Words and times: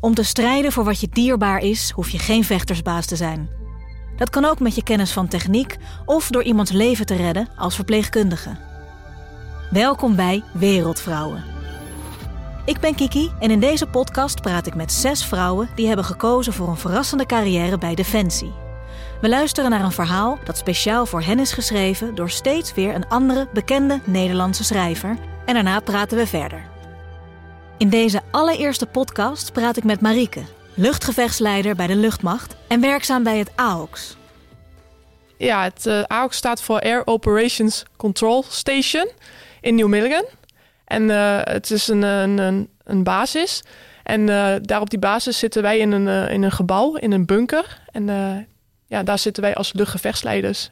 Om 0.00 0.14
te 0.14 0.22
strijden 0.22 0.72
voor 0.72 0.84
wat 0.84 1.00
je 1.00 1.08
dierbaar 1.10 1.58
is, 1.58 1.90
hoef 1.90 2.08
je 2.08 2.18
geen 2.18 2.44
vechtersbaas 2.44 3.06
te 3.06 3.16
zijn. 3.16 3.48
Dat 4.16 4.30
kan 4.30 4.44
ook 4.44 4.60
met 4.60 4.74
je 4.74 4.82
kennis 4.82 5.12
van 5.12 5.28
techniek 5.28 5.76
of 6.04 6.28
door 6.28 6.42
iemands 6.42 6.70
leven 6.70 7.06
te 7.06 7.14
redden 7.14 7.48
als 7.56 7.74
verpleegkundige. 7.74 8.56
Welkom 9.70 10.16
bij 10.16 10.42
Wereldvrouwen. 10.52 11.44
Ik 12.64 12.80
ben 12.80 12.94
Kiki 12.94 13.30
en 13.40 13.50
in 13.50 13.60
deze 13.60 13.86
podcast 13.86 14.40
praat 14.40 14.66
ik 14.66 14.74
met 14.74 14.92
zes 14.92 15.24
vrouwen 15.24 15.68
die 15.74 15.86
hebben 15.86 16.04
gekozen 16.04 16.52
voor 16.52 16.68
een 16.68 16.76
verrassende 16.76 17.26
carrière 17.26 17.78
bij 17.78 17.94
Defensie. 17.94 18.52
We 19.20 19.28
luisteren 19.28 19.70
naar 19.70 19.84
een 19.84 19.92
verhaal 19.92 20.38
dat 20.44 20.56
speciaal 20.56 21.06
voor 21.06 21.22
hen 21.22 21.38
is 21.38 21.52
geschreven 21.52 22.14
door 22.14 22.30
steeds 22.30 22.74
weer 22.74 22.94
een 22.94 23.08
andere 23.08 23.48
bekende 23.52 24.00
Nederlandse 24.04 24.64
schrijver. 24.64 25.16
En 25.44 25.54
daarna 25.54 25.80
praten 25.80 26.18
we 26.18 26.26
verder. 26.26 26.75
In 27.78 27.88
deze 27.88 28.20
allereerste 28.30 28.86
podcast 28.86 29.52
praat 29.52 29.76
ik 29.76 29.84
met 29.84 30.00
Marieke, 30.00 30.42
luchtgevechtsleider 30.74 31.74
bij 31.74 31.86
de 31.86 31.96
luchtmacht 31.96 32.56
en 32.68 32.80
werkzaam 32.80 33.22
bij 33.22 33.38
het 33.38 33.50
AOX. 33.56 34.16
Ja, 35.38 35.62
het 35.62 35.86
uh, 35.86 36.02
AOX 36.02 36.36
staat 36.36 36.62
voor 36.62 36.80
Air 36.80 37.06
Operations 37.06 37.84
Control 37.96 38.44
Station 38.48 39.08
in 39.60 39.74
Nieuw-Milligan. 39.74 40.24
En 40.84 41.02
uh, 41.02 41.40
het 41.42 41.70
is 41.70 41.88
een, 41.88 42.02
een, 42.02 42.68
een 42.84 43.02
basis. 43.02 43.62
En 44.02 44.20
uh, 44.20 44.54
daar 44.60 44.80
op 44.80 44.90
die 44.90 44.98
basis 44.98 45.38
zitten 45.38 45.62
wij 45.62 45.78
in 45.78 45.92
een, 45.92 46.28
in 46.28 46.42
een 46.42 46.52
gebouw, 46.52 46.94
in 46.94 47.12
een 47.12 47.26
bunker. 47.26 47.82
En 47.92 48.06
ja, 48.86 49.02
daar 49.02 49.18
zitten 49.18 49.42
wij 49.42 49.54
als 49.54 49.72
luchtgevechtsleiders. 49.72 50.70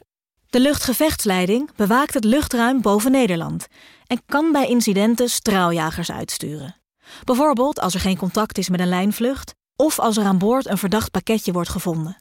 De 0.49 0.59
luchtgevechtsleiding 0.59 1.75
bewaakt 1.75 2.13
het 2.13 2.23
luchtruim 2.23 2.81
boven 2.81 3.11
Nederland 3.11 3.67
en 4.07 4.21
kan 4.25 4.51
bij 4.51 4.67
incidenten 4.67 5.29
straaljagers 5.29 6.11
uitsturen. 6.11 6.75
Bijvoorbeeld 7.23 7.79
als 7.79 7.93
er 7.93 7.99
geen 7.99 8.17
contact 8.17 8.57
is 8.57 8.69
met 8.69 8.79
een 8.79 8.87
lijnvlucht 8.87 9.53
of 9.75 9.99
als 9.99 10.17
er 10.17 10.25
aan 10.25 10.37
boord 10.37 10.67
een 10.67 10.77
verdacht 10.77 11.11
pakketje 11.11 11.51
wordt 11.51 11.69
gevonden. 11.69 12.17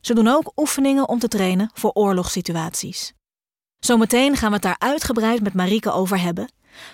Ze 0.00 0.14
doen 0.14 0.28
ook 0.28 0.52
oefeningen 0.56 1.08
om 1.08 1.18
te 1.18 1.28
trainen 1.28 1.70
voor 1.74 1.90
oorlogssituaties. 1.92 3.12
Zometeen 3.78 4.36
gaan 4.36 4.48
we 4.48 4.54
het 4.54 4.62
daar 4.62 4.78
uitgebreid 4.78 5.42
met 5.42 5.54
Marieke 5.54 5.90
over 5.92 6.20
hebben. 6.20 6.50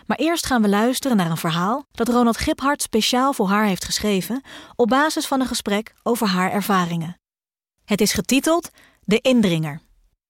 Maar 0.06 0.16
eerst 0.16 0.46
gaan 0.46 0.62
we 0.62 0.68
luisteren 0.68 1.16
naar 1.16 1.30
een 1.30 1.36
verhaal 1.36 1.86
dat 1.92 2.08
Ronald 2.08 2.36
Giphart 2.36 2.82
speciaal 2.82 3.32
voor 3.32 3.48
haar 3.48 3.64
heeft 3.64 3.84
geschreven 3.84 4.42
op 4.74 4.88
basis 4.88 5.26
van 5.26 5.40
een 5.40 5.46
gesprek 5.46 5.94
over 6.02 6.26
haar 6.26 6.50
ervaringen. 6.50 7.20
Het 7.84 8.00
is 8.00 8.12
getiteld 8.12 8.70
De 9.00 9.20
Indringer. 9.20 9.80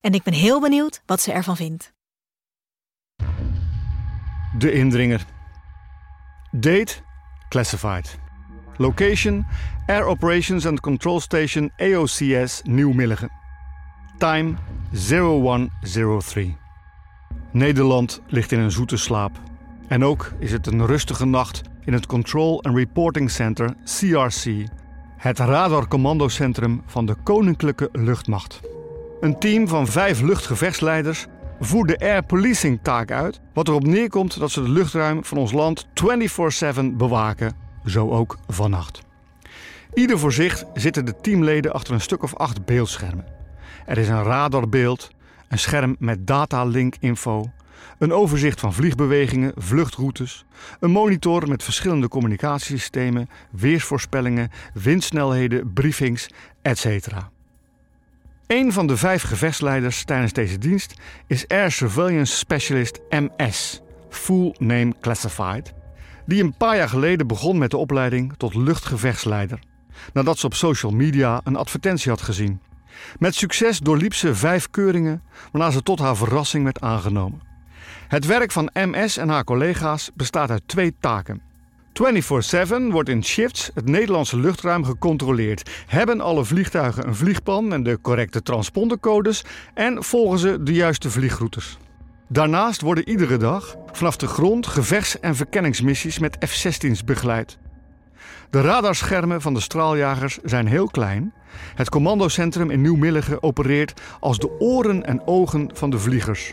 En 0.00 0.12
ik 0.12 0.22
ben 0.22 0.34
heel 0.34 0.60
benieuwd 0.60 1.02
wat 1.06 1.20
ze 1.20 1.32
ervan 1.32 1.56
vindt. 1.56 1.92
De 4.58 4.72
Indringer. 4.72 5.26
Date: 6.54 7.02
Classified. 7.48 8.18
Location: 8.76 9.46
Air 9.86 10.04
Operations 10.06 10.66
and 10.66 10.80
Control 10.80 11.20
Station 11.20 11.70
AOCS 11.76 12.62
Nieuw-Milligen. 12.62 13.30
Time: 14.18 14.54
0103. 14.92 16.56
Nederland 17.52 18.20
ligt 18.26 18.52
in 18.52 18.58
een 18.58 18.70
zoete 18.70 18.96
slaap. 18.96 19.40
En 19.88 20.04
ook 20.04 20.32
is 20.38 20.52
het 20.52 20.66
een 20.66 20.86
rustige 20.86 21.26
nacht 21.26 21.62
in 21.84 21.92
het 21.92 22.06
Control 22.06 22.62
and 22.62 22.76
Reporting 22.76 23.30
Center 23.30 23.74
CRC, 23.84 24.68
het 25.16 25.38
radarcommandocentrum 25.38 26.82
van 26.86 27.06
de 27.06 27.14
Koninklijke 27.22 27.88
Luchtmacht. 27.92 28.60
Een 29.20 29.38
team 29.38 29.68
van 29.68 29.86
vijf 29.86 30.20
luchtgevechtsleiders 30.20 31.26
voert 31.64 31.88
de 31.88 31.98
air 31.98 32.22
policing 32.22 32.78
taak 32.82 33.10
uit, 33.10 33.40
wat 33.52 33.68
erop 33.68 33.86
neerkomt 33.86 34.38
dat 34.38 34.50
ze 34.50 34.60
het 34.60 34.68
luchtruim 34.68 35.24
van 35.24 35.38
ons 35.38 35.52
land 35.52 35.86
24/7 35.94 36.96
bewaken, 36.96 37.52
zo 37.86 38.10
ook 38.10 38.38
vannacht. 38.48 39.00
Ieder 39.94 40.18
voor 40.18 40.32
zich 40.32 40.64
zitten 40.74 41.04
de 41.04 41.16
teamleden 41.20 41.72
achter 41.72 41.94
een 41.94 42.00
stuk 42.00 42.22
of 42.22 42.36
acht 42.36 42.64
beeldschermen. 42.64 43.26
Er 43.86 43.98
is 43.98 44.08
een 44.08 44.22
radarbeeld, 44.22 45.10
een 45.48 45.58
scherm 45.58 45.96
met 45.98 46.26
datalink-info, 46.26 47.50
een 47.98 48.12
overzicht 48.12 48.60
van 48.60 48.72
vliegbewegingen, 48.72 49.52
vluchtroutes, 49.56 50.44
een 50.80 50.90
monitor 50.90 51.48
met 51.48 51.62
verschillende 51.62 52.08
communicatiesystemen, 52.08 53.28
weersvoorspellingen, 53.50 54.50
windsnelheden, 54.74 55.72
briefings, 55.72 56.28
etc. 56.62 57.08
Een 58.46 58.72
van 58.72 58.86
de 58.86 58.96
vijf 58.96 59.22
gevechtsleiders 59.22 60.04
tijdens 60.04 60.32
deze 60.32 60.58
dienst 60.58 60.94
is 61.26 61.48
Air 61.48 61.70
Surveillance 61.70 62.36
Specialist 62.36 63.00
MS, 63.10 63.80
Full 64.08 64.54
Name 64.58 64.94
Classified, 65.00 65.72
die 66.26 66.42
een 66.42 66.56
paar 66.56 66.76
jaar 66.76 66.88
geleden 66.88 67.26
begon 67.26 67.58
met 67.58 67.70
de 67.70 67.76
opleiding 67.76 68.34
tot 68.36 68.54
luchtgevechtsleider, 68.54 69.58
nadat 70.12 70.38
ze 70.38 70.46
op 70.46 70.54
social 70.54 70.92
media 70.92 71.40
een 71.44 71.56
advertentie 71.56 72.10
had 72.10 72.22
gezien. 72.22 72.60
Met 73.18 73.34
succes 73.34 73.78
doorliep 73.78 74.14
ze 74.14 74.34
vijf 74.34 74.70
keuringen, 74.70 75.22
waarna 75.52 75.70
ze 75.70 75.82
tot 75.82 75.98
haar 75.98 76.16
verrassing 76.16 76.64
werd 76.64 76.80
aangenomen. 76.80 77.40
Het 78.08 78.26
werk 78.26 78.52
van 78.52 78.70
MS 78.72 79.16
en 79.16 79.28
haar 79.28 79.44
collega's 79.44 80.10
bestaat 80.14 80.50
uit 80.50 80.62
twee 80.66 80.94
taken. 81.00 81.42
24-7 81.92 82.90
wordt 82.90 83.08
in 83.08 83.24
shifts 83.24 83.70
het 83.74 83.88
Nederlandse 83.88 84.38
luchtruim 84.38 84.84
gecontroleerd. 84.84 85.70
Hebben 85.86 86.20
alle 86.20 86.44
vliegtuigen 86.44 87.06
een 87.06 87.14
vliegplan 87.14 87.72
en 87.72 87.82
de 87.82 87.98
correcte 88.00 88.42
transpondercodes 88.42 89.44
en 89.74 90.04
volgen 90.04 90.38
ze 90.38 90.62
de 90.62 90.72
juiste 90.72 91.10
vliegroutes. 91.10 91.78
Daarnaast 92.28 92.80
worden 92.80 93.08
iedere 93.08 93.36
dag 93.36 93.76
vanaf 93.92 94.16
de 94.16 94.26
grond 94.26 94.66
gevechts- 94.66 95.20
en 95.20 95.36
verkenningsmissies 95.36 96.18
met 96.18 96.36
F-16's 96.46 97.04
begeleid. 97.04 97.58
De 98.50 98.60
radarschermen 98.60 99.40
van 99.40 99.54
de 99.54 99.60
straaljagers 99.60 100.38
zijn 100.44 100.66
heel 100.66 100.86
klein. 100.86 101.34
Het 101.74 101.88
commandocentrum 101.88 102.70
in 102.70 102.80
Nieuw-Milligen 102.80 103.42
opereert 103.42 104.00
als 104.20 104.38
de 104.38 104.50
oren 104.58 105.06
en 105.06 105.26
ogen 105.26 105.70
van 105.74 105.90
de 105.90 105.98
vliegers. 105.98 106.52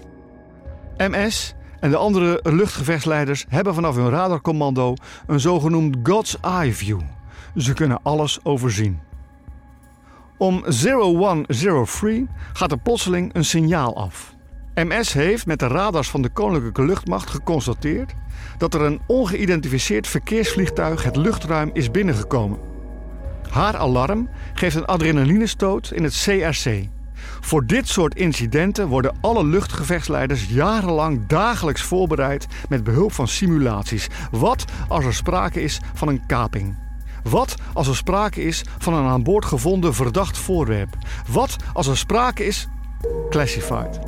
MS 0.97 1.55
en 1.79 1.89
de 1.89 1.97
andere 1.97 2.39
luchtgevechtsleiders 2.43 3.45
hebben 3.49 3.73
vanaf 3.73 3.95
hun 3.95 4.09
radarcommando 4.09 4.93
een 5.27 5.39
zogenoemd 5.39 5.97
God's 6.03 6.37
Eye 6.41 6.73
View. 6.73 6.99
Ze 7.55 7.73
kunnen 7.73 7.99
alles 8.03 8.39
overzien. 8.43 8.99
Om 10.37 10.63
0103 10.67 12.27
gaat 12.53 12.71
er 12.71 12.79
plotseling 12.79 13.33
een 13.33 13.45
signaal 13.45 13.95
af. 13.95 14.33
MS 14.73 15.13
heeft 15.13 15.45
met 15.45 15.59
de 15.59 15.67
radars 15.67 16.09
van 16.09 16.21
de 16.21 16.29
Koninklijke 16.29 16.85
Luchtmacht 16.85 17.29
geconstateerd 17.29 18.13
dat 18.57 18.73
er 18.73 18.81
een 18.81 19.01
ongeïdentificeerd 19.07 20.07
verkeersvliegtuig 20.07 21.03
het 21.03 21.15
luchtruim 21.15 21.69
is 21.73 21.91
binnengekomen. 21.91 22.59
Haar 23.49 23.77
alarm 23.77 24.29
geeft 24.53 24.75
een 24.75 24.85
adrenalinestoot 24.85 25.91
in 25.91 26.03
het 26.03 26.13
CRC. 26.13 26.87
Voor 27.39 27.65
dit 27.65 27.87
soort 27.87 28.15
incidenten 28.15 28.87
worden 28.87 29.15
alle 29.21 29.45
luchtgevechtsleiders 29.45 30.45
jarenlang 30.49 31.27
dagelijks 31.27 31.81
voorbereid 31.81 32.47
met 32.69 32.83
behulp 32.83 33.13
van 33.13 33.27
simulaties. 33.27 34.07
Wat 34.31 34.65
als 34.87 35.05
er 35.05 35.13
sprake 35.13 35.61
is 35.61 35.79
van 35.93 36.07
een 36.07 36.25
kaping? 36.25 36.75
Wat 37.23 37.55
als 37.73 37.87
er 37.87 37.95
sprake 37.95 38.43
is 38.43 38.63
van 38.77 38.93
een 38.93 39.05
aan 39.05 39.23
boord 39.23 39.45
gevonden 39.45 39.93
verdacht 39.93 40.37
voorwerp? 40.37 40.97
Wat 41.27 41.55
als 41.73 41.87
er 41.87 41.97
sprake 41.97 42.45
is. 42.45 42.67
Classified. 43.29 43.99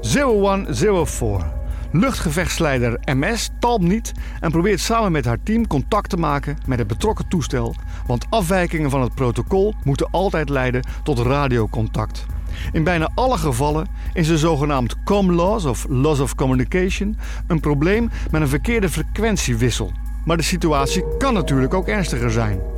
0104. 0.00 1.55
Luchtgevechtsleider 1.98 3.00
MS 3.04 3.50
talmt 3.58 3.84
niet 3.84 4.12
en 4.40 4.50
probeert 4.50 4.80
samen 4.80 5.12
met 5.12 5.24
haar 5.24 5.42
team 5.42 5.66
contact 5.66 6.10
te 6.10 6.16
maken 6.16 6.58
met 6.66 6.78
het 6.78 6.86
betrokken 6.86 7.28
toestel, 7.28 7.74
want 8.06 8.26
afwijkingen 8.30 8.90
van 8.90 9.00
het 9.00 9.14
protocol 9.14 9.74
moeten 9.84 10.08
altijd 10.10 10.48
leiden 10.48 10.86
tot 11.02 11.18
radiocontact. 11.18 12.26
In 12.72 12.84
bijna 12.84 13.10
alle 13.14 13.38
gevallen 13.38 13.88
is 14.12 14.28
een 14.28 14.38
zogenaamd 14.38 15.02
com 15.04 15.32
loss 15.32 15.64
of 15.64 15.86
loss 15.88 16.20
of 16.20 16.34
communication 16.34 17.18
een 17.46 17.60
probleem 17.60 18.10
met 18.30 18.40
een 18.40 18.48
verkeerde 18.48 18.88
frequentiewissel. 18.88 19.92
Maar 20.24 20.36
de 20.36 20.42
situatie 20.42 21.04
kan 21.18 21.34
natuurlijk 21.34 21.74
ook 21.74 21.88
ernstiger 21.88 22.30
zijn. 22.30 22.75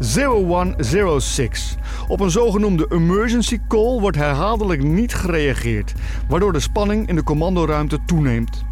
0106. 0.00 1.76
Op 2.08 2.20
een 2.20 2.30
zogenoemde 2.30 2.86
emergency 2.88 3.58
call 3.68 4.00
wordt 4.00 4.16
herhaaldelijk 4.16 4.82
niet 4.82 5.14
gereageerd, 5.14 5.94
waardoor 6.28 6.52
de 6.52 6.60
spanning 6.60 7.08
in 7.08 7.14
de 7.14 7.22
commandoruimte 7.22 7.98
toeneemt. 8.06 8.64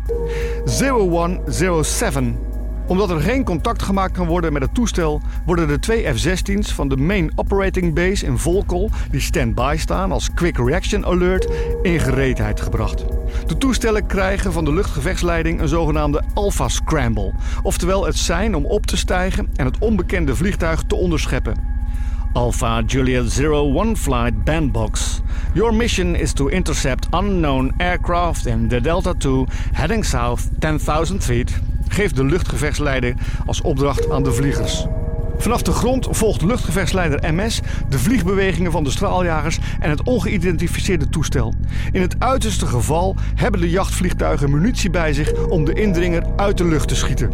0107 0.65 2.39
omdat 2.87 3.11
er 3.11 3.21
geen 3.21 3.45
contact 3.45 3.83
gemaakt 3.83 4.13
kan 4.13 4.27
worden 4.27 4.53
met 4.53 4.63
het 4.63 4.75
toestel, 4.75 5.21
worden 5.47 5.69
de 5.69 5.79
twee 5.79 6.15
F-16's 6.15 6.73
van 6.73 6.89
de 6.89 6.97
Main 6.97 7.33
Operating 7.35 7.95
Base 7.95 8.27
in 8.27 8.39
Volkel, 8.39 8.91
die 9.11 9.21
stand-by 9.21 9.75
staan 9.79 10.13
als 10.13 10.35
Quick 10.35 10.57
Reaction 10.57 11.07
Alert, 11.07 11.47
in 11.83 12.01
gereedheid 12.01 12.61
gebracht. 12.61 13.05
De 13.47 13.59
toestellen 13.59 14.07
krijgen 14.07 14.53
van 14.53 14.65
de 14.65 14.73
luchtgevechtsleiding 14.73 15.61
een 15.61 15.69
zogenaamde 15.69 16.23
Alpha 16.35 16.69
Scramble, 16.69 17.33
oftewel 17.63 18.07
het 18.07 18.17
zijn 18.17 18.55
om 18.55 18.67
op 18.67 18.87
te 18.87 18.97
stijgen 18.97 19.49
en 19.57 19.65
het 19.65 19.79
onbekende 19.79 20.37
vliegtuig 20.37 20.83
te 20.83 20.95
onderscheppen. 20.95 21.75
Alpha 22.33 22.83
Juliet 22.87 23.41
01 23.41 23.97
Flight 23.97 24.45
Bandbox. 24.45 25.21
Your 25.55 25.75
mission 25.75 26.15
is 26.15 26.33
to 26.33 26.49
intercept 26.49 27.07
unknown 27.15 27.75
aircraft 27.79 28.47
in 28.47 28.69
the 28.69 28.81
Delta 28.81 29.15
II 29.25 29.45
heading 29.73 30.05
south 30.05 30.49
10,000 30.59 31.25
feet 31.25 31.61
geeft 31.89 32.17
de 32.17 32.25
luchtgevechtsleider 32.25 33.15
als 33.47 33.61
opdracht 33.61 34.11
aan 34.11 34.23
de 34.23 34.33
vliegers. 34.33 34.87
Vanaf 35.39 35.63
de 35.63 35.73
grond 35.73 36.09
volgt 36.11 36.43
luchtgevechtsleider 36.43 37.35
MS 37.35 37.61
de 37.89 37.99
vliegbewegingen 37.99 38.73
van 38.73 38.85
de 38.85 38.91
straaljagers 38.91 39.59
en 39.81 39.91
het 39.91 40.03
ongeïdentificeerde 40.03 41.09
toestel. 41.09 41.55
In 41.93 42.01
het 42.01 42.17
uiterste 42.19 42.67
geval 42.67 43.17
hebben 43.35 43.61
de 43.61 43.71
jachtvliegtuigen 43.71 44.51
munitie 44.51 44.91
bij 44.91 45.13
zich 45.13 45.47
om 45.47 45.65
de 45.65 45.73
indringer 45.73 46.23
uit 46.37 46.59
de 46.59 46.65
lucht 46.65 46.89
te 46.89 46.97
schieten. 46.97 47.31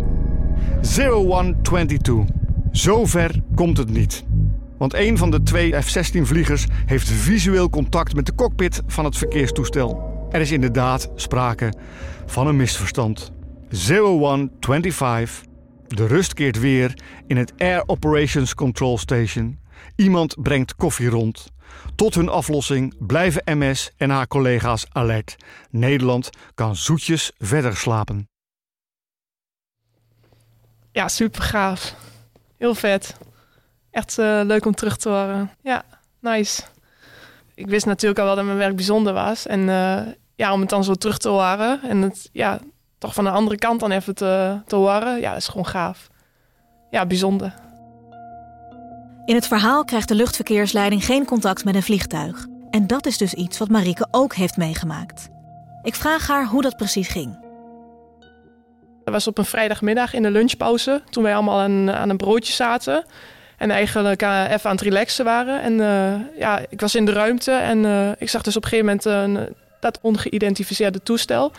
0122. 0.83 2.15
Zover 2.71 3.41
komt 3.55 3.77
het 3.77 3.91
niet. 3.91 4.25
Want 4.79 4.95
een 4.95 5.19
van 5.19 5.31
de 5.31 5.43
twee 5.43 5.83
F-16-vliegers 5.83 6.67
heeft 6.87 7.09
visueel 7.09 7.71
contact 7.71 8.15
met 8.15 8.27
de 8.27 8.35
cockpit 8.35 8.83
van 8.87 9.05
het 9.05 9.17
verkeerstoestel. 9.17 10.11
Er 10.31 10.41
is 10.41 10.51
inderdaad 10.51 11.11
sprake 11.15 11.73
van 12.27 12.47
een 12.47 12.57
misverstand. 12.57 13.33
0125. 13.73 15.43
De 15.87 16.07
rust 16.07 16.35
keert 16.35 16.59
weer 16.59 16.99
in 17.27 17.37
het 17.37 17.53
Air 17.57 17.83
Operations 17.87 18.55
Control 18.55 18.99
Station. 18.99 19.61
Iemand 19.97 20.43
brengt 20.43 20.75
koffie 20.75 21.09
rond. 21.09 21.51
Tot 21.95 22.15
hun 22.15 22.29
aflossing 22.29 23.07
blijven 23.07 23.59
MS 23.59 23.91
en 23.97 24.11
haar 24.11 24.27
collega's 24.27 24.87
alert. 24.93 25.37
Nederland 25.71 26.31
kan 26.55 26.77
zoetjes 26.77 27.33
verder 27.39 27.77
slapen. 27.77 28.29
Ja, 30.93 31.09
super 31.09 31.43
gaaf. 31.43 31.95
Heel 32.59 32.75
vet. 32.75 33.17
Echt 33.91 34.19
uh, 34.19 34.41
leuk 34.45 34.67
om 34.67 34.75
terug 34.75 34.97
te 34.97 35.09
horen. 35.09 35.51
Ja, 35.63 35.85
nice. 36.21 36.63
Ik 37.55 37.67
wist 37.67 37.87
natuurlijk 37.87 38.21
al 38.21 38.27
wel 38.27 38.37
dat 38.37 38.45
mijn 38.45 38.57
werk 38.57 38.77
bijzonder 38.77 39.13
was. 39.13 39.47
En 39.47 39.61
uh, 39.61 40.01
ja, 40.35 40.53
om 40.53 40.61
het 40.61 40.69
dan 40.69 40.85
zo 40.85 40.95
terug 40.95 41.19
te 41.19 41.29
horen 41.29 41.83
en 41.83 42.03
het 42.03 42.29
ja, 42.33 42.61
toch 43.03 43.15
van 43.15 43.25
de 43.25 43.31
andere 43.31 43.57
kant 43.57 43.81
dan 43.81 43.91
even 43.91 44.15
te, 44.15 44.61
te 44.67 44.77
horen, 44.77 45.21
ja, 45.21 45.29
dat 45.29 45.39
is 45.39 45.49
gewoon 45.49 45.67
gaaf. 45.67 46.09
Ja, 46.91 47.07
bijzonder. 47.07 47.55
In 49.25 49.35
het 49.35 49.47
verhaal 49.47 49.85
krijgt 49.85 50.09
de 50.09 50.15
luchtverkeersleiding 50.15 51.05
geen 51.05 51.25
contact 51.25 51.65
met 51.65 51.75
een 51.75 51.83
vliegtuig. 51.83 52.47
En 52.71 52.87
dat 52.87 53.07
is 53.07 53.19
dus 53.19 53.35
iets 53.35 53.59
wat 53.59 53.69
Marieke 53.69 54.07
ook 54.11 54.35
heeft 54.35 54.57
meegemaakt. 54.57 55.29
Ik 55.83 55.95
vraag 55.95 56.27
haar 56.27 56.47
hoe 56.47 56.63
dat 56.63 56.77
precies 56.77 57.09
ging. 57.09 57.39
Dat 59.05 59.15
was 59.15 59.27
op 59.27 59.39
een 59.39 59.45
vrijdagmiddag 59.45 60.15
in 60.15 60.23
de 60.23 60.31
lunchpauze, 60.31 61.03
toen 61.11 61.23
wij 61.23 61.35
allemaal 61.35 61.61
aan, 61.61 61.93
aan 61.93 62.09
een 62.09 62.17
broodje 62.17 62.53
zaten. 62.53 63.05
En 63.57 63.71
eigenlijk 63.71 64.23
uh, 64.23 64.51
even 64.51 64.71
aan 64.71 64.77
het 64.77 64.85
relaxen 64.85 65.25
waren. 65.25 65.63
En 65.63 65.73
uh, 65.73 66.39
ja, 66.39 66.61
ik 66.69 66.81
was 66.81 66.95
in 66.95 67.05
de 67.05 67.13
ruimte 67.13 67.53
en 67.53 67.79
uh, 67.79 68.11
ik 68.19 68.29
zag 68.29 68.43
dus 68.43 68.57
op 68.57 68.63
een 68.63 68.69
gegeven 68.69 68.87
moment 68.87 69.05
een, 69.05 69.55
dat 69.81 69.99
ongeïdentificeerde 70.03 71.03
toestel. 71.03 71.53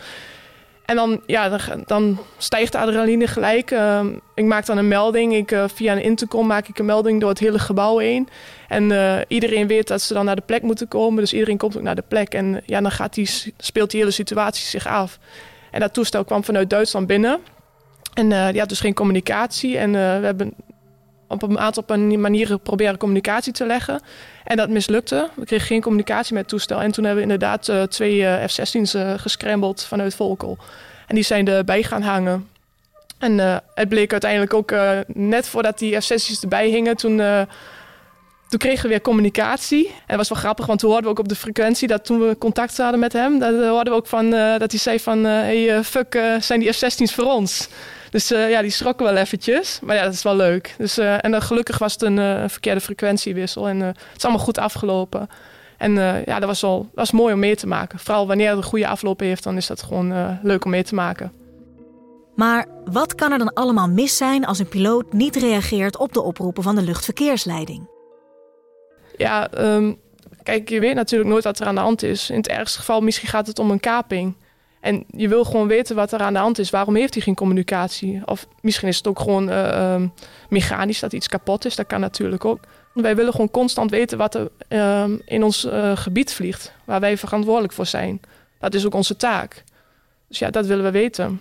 En 0.84 0.96
dan, 0.96 1.20
ja, 1.26 1.58
dan, 1.86 2.18
stijgt 2.38 2.72
de 2.72 2.78
adrenaline 2.78 3.26
gelijk. 3.26 3.70
Uh, 3.70 4.04
ik 4.34 4.44
maak 4.44 4.66
dan 4.66 4.78
een 4.78 4.88
melding. 4.88 5.34
Ik, 5.34 5.50
uh, 5.50 5.64
via 5.66 5.92
een 5.92 6.02
intercom 6.02 6.46
maak 6.46 6.68
ik 6.68 6.78
een 6.78 6.84
melding 6.84 7.20
door 7.20 7.28
het 7.28 7.38
hele 7.38 7.58
gebouw 7.58 7.98
heen. 7.98 8.28
En 8.68 8.90
uh, 8.90 9.16
iedereen 9.28 9.66
weet 9.66 9.88
dat 9.88 10.02
ze 10.02 10.14
dan 10.14 10.24
naar 10.24 10.36
de 10.36 10.42
plek 10.46 10.62
moeten 10.62 10.88
komen. 10.88 11.22
Dus 11.22 11.32
iedereen 11.32 11.56
komt 11.56 11.76
ook 11.76 11.82
naar 11.82 11.94
de 11.94 12.04
plek. 12.08 12.34
En 12.34 12.62
ja, 12.66 12.80
dan 12.80 12.90
gaat 12.90 13.14
die, 13.14 13.30
speelt 13.58 13.90
die 13.90 14.00
hele 14.00 14.12
situatie 14.12 14.64
zich 14.64 14.86
af. 14.86 15.18
En 15.70 15.80
dat 15.80 15.92
toestel 15.94 16.24
kwam 16.24 16.44
vanuit 16.44 16.70
Duitsland 16.70 17.06
binnen. 17.06 17.40
En 18.14 18.28
die 18.28 18.60
had 18.60 18.68
dus 18.68 18.80
geen 18.80 18.94
communicatie. 18.94 19.78
En 19.78 19.92
we 19.92 19.98
hebben 19.98 20.54
op 21.34 21.42
een 21.42 21.58
aantal 21.58 21.84
manieren 22.16 22.60
proberen 22.60 22.98
communicatie 22.98 23.52
te 23.52 23.66
leggen. 23.66 24.00
En 24.44 24.56
dat 24.56 24.68
mislukte. 24.68 25.28
We 25.34 25.44
kregen 25.44 25.66
geen 25.66 25.80
communicatie 25.80 26.32
met 26.34 26.42
het 26.42 26.50
toestel. 26.50 26.80
En 26.80 26.90
toen 26.90 27.04
hebben 27.04 27.26
we 27.26 27.32
inderdaad 27.32 27.68
uh, 27.68 27.82
twee 27.82 28.16
uh, 28.16 28.44
F-16's 28.46 28.94
uh, 28.94 29.12
gescrambled 29.16 29.84
vanuit 29.84 30.14
Volkel. 30.14 30.58
En 31.06 31.14
die 31.14 31.24
zijn 31.24 31.48
erbij 31.48 31.82
gaan 31.82 32.02
hangen. 32.02 32.48
En 33.18 33.62
het 33.74 33.88
bleek 33.88 34.12
uiteindelijk 34.12 34.54
ook 34.54 34.74
net 35.06 35.48
voordat 35.48 35.78
die 35.78 36.00
F-16's 36.00 36.42
erbij 36.42 36.68
hingen, 36.68 36.96
toen, 36.96 37.16
toen 38.48 38.58
kregen 38.58 38.82
we 38.82 38.88
weer 38.88 39.00
communicatie. 39.00 39.86
En 39.86 39.94
dat 40.06 40.16
was 40.16 40.28
wel 40.28 40.38
grappig, 40.38 40.66
want 40.66 40.78
toen 40.78 40.90
hoorden 40.90 41.10
we 41.10 41.16
ook 41.16 41.22
op 41.22 41.28
de 41.28 41.34
frequentie 41.34 41.88
dat 41.88 42.04
toen 42.04 42.28
we 42.28 42.38
contact 42.38 42.76
hadden 42.76 43.00
met 43.00 43.12
hem, 43.12 43.38
dat 43.38 43.50
hoorden 43.50 43.92
we 43.92 43.98
ook 43.98 44.06
van 44.06 44.30
dat 44.30 44.70
hij 44.70 44.80
zei 44.80 45.00
van, 45.00 45.24
hey, 45.24 45.84
fuck, 45.84 46.20
zijn 46.40 46.60
die 46.60 46.72
F-16's 46.72 47.14
voor 47.14 47.32
ons? 47.32 47.68
Dus 48.14 48.32
uh, 48.32 48.50
ja, 48.50 48.62
die 48.62 48.70
schrokken 48.70 49.06
wel 49.06 49.16
eventjes. 49.16 49.78
Maar 49.82 49.96
ja, 49.96 50.04
dat 50.04 50.12
is 50.12 50.22
wel 50.22 50.36
leuk. 50.36 50.74
Dus, 50.78 50.98
uh, 50.98 51.24
en 51.24 51.30
dan 51.30 51.42
gelukkig 51.42 51.78
was 51.78 51.92
het 51.92 52.02
een 52.02 52.16
uh, 52.16 52.44
verkeerde 52.46 52.80
frequentiewissel. 52.80 53.68
En 53.68 53.80
het 53.80 53.96
is 54.16 54.24
allemaal 54.24 54.44
goed 54.44 54.58
afgelopen. 54.58 55.28
En 55.78 55.94
ja, 56.24 56.38
dat 56.38 56.44
was 56.44 56.60
wel 56.60 56.88
was 56.94 57.10
mooi 57.10 57.32
om 57.32 57.38
mee 57.38 57.56
te 57.56 57.66
maken. 57.66 57.98
Vooral 57.98 58.26
wanneer 58.26 58.48
het 58.48 58.56
een 58.56 58.64
goede 58.64 58.86
afloop 58.86 59.20
heeft, 59.20 59.42
dan 59.42 59.56
is 59.56 59.66
dat 59.66 59.82
gewoon 59.82 60.38
leuk 60.42 60.64
om 60.64 60.70
mee 60.70 60.82
te 60.82 60.94
maken. 60.94 61.32
Maar 62.34 62.66
wat 62.84 63.14
kan 63.14 63.32
er 63.32 63.38
dan 63.38 63.52
allemaal 63.52 63.88
mis 63.88 64.16
zijn 64.16 64.46
als 64.46 64.58
een 64.58 64.68
piloot 64.68 65.12
niet 65.12 65.36
reageert 65.36 65.96
op 65.96 66.12
de 66.12 66.22
oproepen 66.22 66.62
van 66.62 66.74
de 66.74 66.82
luchtverkeersleiding? 66.82 67.88
Ja, 69.16 69.48
um, 69.58 70.00
kijk, 70.42 70.68
je 70.68 70.80
weet 70.80 70.94
natuurlijk 70.94 71.30
nooit 71.30 71.44
wat 71.44 71.60
er 71.60 71.66
aan 71.66 71.74
de 71.74 71.80
hand 71.80 72.02
is. 72.02 72.30
In 72.30 72.36
het 72.36 72.48
ergste 72.48 72.78
geval, 72.78 73.00
misschien 73.00 73.28
gaat 73.28 73.46
het 73.46 73.58
om 73.58 73.70
een 73.70 73.80
kaping. 73.80 74.34
En 74.84 75.04
je 75.06 75.28
wil 75.28 75.44
gewoon 75.44 75.66
weten 75.66 75.96
wat 75.96 76.12
er 76.12 76.20
aan 76.20 76.32
de 76.32 76.38
hand 76.38 76.58
is. 76.58 76.70
Waarom 76.70 76.94
heeft 76.94 77.14
hij 77.14 77.22
geen 77.22 77.34
communicatie? 77.34 78.22
Of 78.24 78.46
misschien 78.60 78.88
is 78.88 78.96
het 78.96 79.06
ook 79.06 79.20
gewoon 79.20 79.48
uh, 79.48 80.02
mechanisch 80.48 81.00
dat 81.00 81.12
iets 81.12 81.28
kapot 81.28 81.64
is. 81.64 81.76
Dat 81.76 81.86
kan 81.86 82.00
natuurlijk 82.00 82.44
ook. 82.44 82.60
Wij 82.94 83.16
willen 83.16 83.32
gewoon 83.32 83.50
constant 83.50 83.90
weten 83.90 84.18
wat 84.18 84.34
er 84.34 84.50
uh, 84.68 85.04
in 85.24 85.42
ons 85.42 85.64
uh, 85.64 85.96
gebied 85.96 86.32
vliegt. 86.32 86.72
Waar 86.84 87.00
wij 87.00 87.16
verantwoordelijk 87.16 87.72
voor 87.72 87.86
zijn. 87.86 88.20
Dat 88.58 88.74
is 88.74 88.86
ook 88.86 88.94
onze 88.94 89.16
taak. 89.16 89.64
Dus 90.28 90.38
ja, 90.38 90.50
dat 90.50 90.66
willen 90.66 90.84
we 90.84 90.90
weten. 90.90 91.40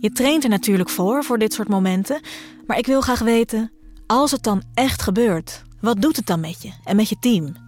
Je 0.00 0.10
traint 0.12 0.44
er 0.44 0.50
natuurlijk 0.50 0.90
voor, 0.90 1.24
voor 1.24 1.38
dit 1.38 1.52
soort 1.52 1.68
momenten. 1.68 2.20
Maar 2.66 2.78
ik 2.78 2.86
wil 2.86 3.00
graag 3.00 3.20
weten, 3.20 3.72
als 4.06 4.30
het 4.30 4.42
dan 4.42 4.62
echt 4.74 5.02
gebeurt, 5.02 5.62
wat 5.80 6.00
doet 6.02 6.16
het 6.16 6.26
dan 6.26 6.40
met 6.40 6.62
je 6.62 6.70
en 6.84 6.96
met 6.96 7.08
je 7.08 7.16
team? 7.20 7.63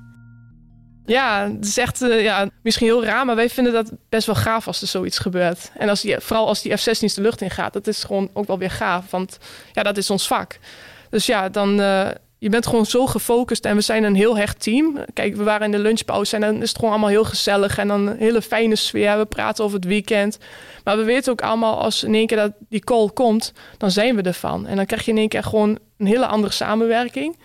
Ja, 1.07 1.51
het 1.53 1.65
is 1.65 1.79
echt 1.79 2.03
uh, 2.03 2.23
ja, 2.23 2.49
misschien 2.63 2.87
heel 2.87 3.05
raar, 3.05 3.25
maar 3.25 3.37
wij 3.37 3.51
vinden 3.51 3.73
dat 3.73 3.93
best 4.09 4.27
wel 4.27 4.35
gaaf 4.35 4.67
als 4.67 4.83
er 4.83 4.89
zoiets 4.89 5.19
gebeurt. 5.19 5.71
En 5.79 5.89
als 5.89 6.01
die, 6.01 6.21
vooral 6.21 6.47
als 6.47 6.63
die 6.63 6.77
F-16's 6.77 7.15
de 7.15 7.21
lucht 7.21 7.41
in 7.41 7.51
gaat, 7.51 7.73
dat 7.73 7.87
is 7.87 8.05
gewoon 8.05 8.31
ook 8.33 8.47
wel 8.47 8.59
weer 8.59 8.71
gaaf. 8.71 9.11
Want 9.11 9.39
ja, 9.73 9.83
dat 9.83 9.97
is 9.97 10.11
ons 10.11 10.27
vak. 10.27 10.59
Dus 11.11 11.27
ja, 11.27 11.49
dan, 11.49 11.81
uh, 11.81 12.09
je 12.39 12.49
bent 12.49 12.67
gewoon 12.67 12.87
zo 12.87 13.07
gefocust 13.07 13.65
en 13.65 13.77
we 13.77 13.81
zijn 13.81 14.05
een 14.05 14.15
heel 14.15 14.37
hecht 14.37 14.63
team. 14.63 14.99
Kijk, 15.13 15.37
we 15.37 15.43
waren 15.43 15.65
in 15.65 15.71
de 15.71 15.79
lunchpauze 15.79 16.35
en 16.35 16.41
dan 16.41 16.63
is 16.63 16.69
het 16.69 16.77
gewoon 16.77 16.91
allemaal 16.91 17.11
heel 17.11 17.25
gezellig 17.25 17.79
en 17.79 17.89
dan 17.89 18.07
een 18.07 18.19
hele 18.19 18.43
fijne 18.43 18.77
sfeer. 18.77 19.19
We 19.19 19.25
praten 19.25 19.65
over 19.65 19.77
het 19.77 19.87
weekend. 19.87 20.39
Maar 20.85 20.97
we 20.97 21.03
weten 21.03 21.33
ook 21.33 21.43
allemaal, 21.43 21.81
als 21.81 22.03
in 22.03 22.15
één 22.15 22.27
keer 22.27 22.37
dat 22.37 22.53
die 22.69 22.85
call 22.85 23.09
komt, 23.15 23.53
dan 23.79 23.91
zijn 23.91 24.17
we 24.17 24.23
ervan. 24.23 24.67
En 24.67 24.77
dan 24.77 24.87
krijg 24.87 25.05
je 25.05 25.11
in 25.11 25.19
één 25.19 25.29
keer 25.29 25.43
gewoon 25.43 25.79
een 25.99 26.07
hele 26.07 26.27
andere 26.27 26.53
samenwerking. 26.53 27.37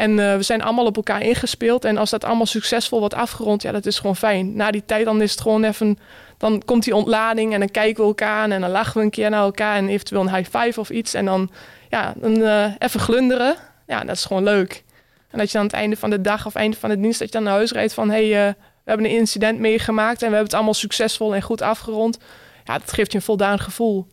En 0.00 0.10
uh, 0.10 0.36
we 0.36 0.42
zijn 0.42 0.62
allemaal 0.62 0.86
op 0.86 0.96
elkaar 0.96 1.22
ingespeeld. 1.22 1.84
En 1.84 1.96
als 1.96 2.10
dat 2.10 2.24
allemaal 2.24 2.46
succesvol 2.46 2.98
wordt 2.98 3.14
afgerond, 3.14 3.62
ja, 3.62 3.72
dat 3.72 3.86
is 3.86 3.98
gewoon 3.98 4.16
fijn. 4.16 4.56
Na 4.56 4.70
die 4.70 4.84
tijd 4.86 5.04
dan 5.04 5.22
is 5.22 5.30
het 5.30 5.40
gewoon 5.40 5.64
even... 5.64 5.98
Dan 6.38 6.62
komt 6.64 6.84
die 6.84 6.94
ontlading 6.94 7.52
en 7.52 7.58
dan 7.58 7.70
kijken 7.70 8.02
we 8.02 8.08
elkaar 8.08 8.42
aan... 8.42 8.50
en 8.50 8.60
dan 8.60 8.70
lachen 8.70 8.96
we 8.96 9.02
een 9.02 9.10
keer 9.10 9.30
naar 9.30 9.42
elkaar 9.42 9.76
en 9.76 9.88
eventueel 9.88 10.20
een 10.20 10.34
high 10.34 10.58
five 10.58 10.80
of 10.80 10.90
iets. 10.90 11.14
En 11.14 11.24
dan, 11.24 11.50
ja, 11.88 12.14
dan 12.16 12.38
uh, 12.38 12.66
even 12.78 13.00
glunderen. 13.00 13.56
Ja, 13.86 14.04
dat 14.04 14.16
is 14.16 14.24
gewoon 14.24 14.42
leuk. 14.42 14.84
En 15.30 15.38
dat 15.38 15.46
je 15.46 15.52
dan 15.52 15.60
aan 15.60 15.66
het 15.66 15.76
einde 15.76 15.96
van 15.96 16.10
de 16.10 16.20
dag 16.20 16.46
of 16.46 16.54
einde 16.54 16.76
van 16.76 16.90
de 16.90 17.00
dienst... 17.00 17.18
dat 17.18 17.28
je 17.28 17.34
dan 17.34 17.42
naar 17.42 17.54
huis 17.54 17.72
rijdt 17.72 17.94
van... 17.94 18.10
hé, 18.10 18.30
hey, 18.30 18.48
uh, 18.48 18.54
we 18.54 18.90
hebben 18.90 19.06
een 19.06 19.16
incident 19.16 19.58
meegemaakt... 19.58 20.22
en 20.22 20.28
we 20.28 20.34
hebben 20.34 20.44
het 20.44 20.54
allemaal 20.54 20.74
succesvol 20.74 21.34
en 21.34 21.42
goed 21.42 21.62
afgerond. 21.62 22.18
Ja, 22.64 22.78
dat 22.78 22.92
geeft 22.92 23.12
je 23.12 23.18
een 23.18 23.24
voldaan 23.24 23.58
gevoel. 23.58 24.06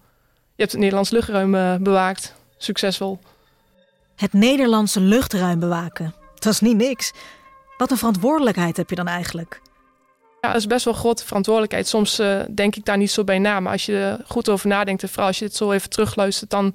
Je 0.55 0.61
hebt 0.63 0.71
het 0.71 0.81
Nederlands 0.81 1.09
luchtruim 1.09 1.83
bewaakt. 1.83 2.35
Succesvol. 2.57 3.19
Het 4.17 4.33
Nederlandse 4.33 4.99
luchtruim 4.99 5.59
bewaken. 5.59 6.13
Dat 6.35 6.53
is 6.53 6.59
niet 6.59 6.77
niks. 6.77 7.13
Wat 7.77 7.91
een 7.91 7.97
verantwoordelijkheid 7.97 8.77
heb 8.77 8.89
je 8.89 8.95
dan 8.95 9.07
eigenlijk? 9.07 9.61
Ja, 10.41 10.47
dat 10.47 10.55
is 10.55 10.67
best 10.67 10.85
wel 10.85 10.93
een 10.93 10.99
grote 10.99 11.25
verantwoordelijkheid. 11.25 11.87
Soms 11.87 12.19
uh, 12.19 12.41
denk 12.49 12.75
ik 12.75 12.85
daar 12.85 12.97
niet 12.97 13.11
zo 13.11 13.23
bij 13.23 13.39
na. 13.39 13.59
Maar 13.59 13.71
als 13.71 13.85
je 13.85 13.97
er 13.97 14.19
goed 14.27 14.49
over 14.49 14.67
nadenkt 14.67 15.01
en 15.01 15.09
vooral 15.09 15.27
als 15.27 15.39
je 15.39 15.45
het 15.45 15.55
zo 15.55 15.71
even 15.71 15.89
terugluistert... 15.89 16.49
dan, 16.49 16.73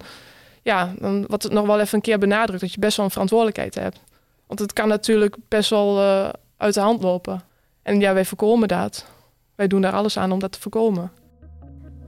ja, 0.62 0.94
dan 0.98 1.24
wordt 1.26 1.42
het 1.42 1.52
nog 1.52 1.66
wel 1.66 1.80
even 1.80 1.94
een 1.94 2.00
keer 2.00 2.18
benadrukt... 2.18 2.60
dat 2.60 2.72
je 2.72 2.80
best 2.80 2.96
wel 2.96 3.04
een 3.04 3.12
verantwoordelijkheid 3.12 3.74
hebt. 3.74 4.00
Want 4.46 4.60
het 4.60 4.72
kan 4.72 4.88
natuurlijk 4.88 5.36
best 5.48 5.70
wel 5.70 5.98
uh, 5.98 6.28
uit 6.56 6.74
de 6.74 6.80
hand 6.80 7.02
lopen. 7.02 7.42
En 7.82 8.00
ja, 8.00 8.14
wij 8.14 8.24
voorkomen 8.24 8.68
dat. 8.68 9.06
Wij 9.54 9.66
doen 9.66 9.80
daar 9.80 9.92
alles 9.92 10.18
aan 10.18 10.32
om 10.32 10.38
dat 10.38 10.52
te 10.52 10.60
voorkomen. 10.60 11.12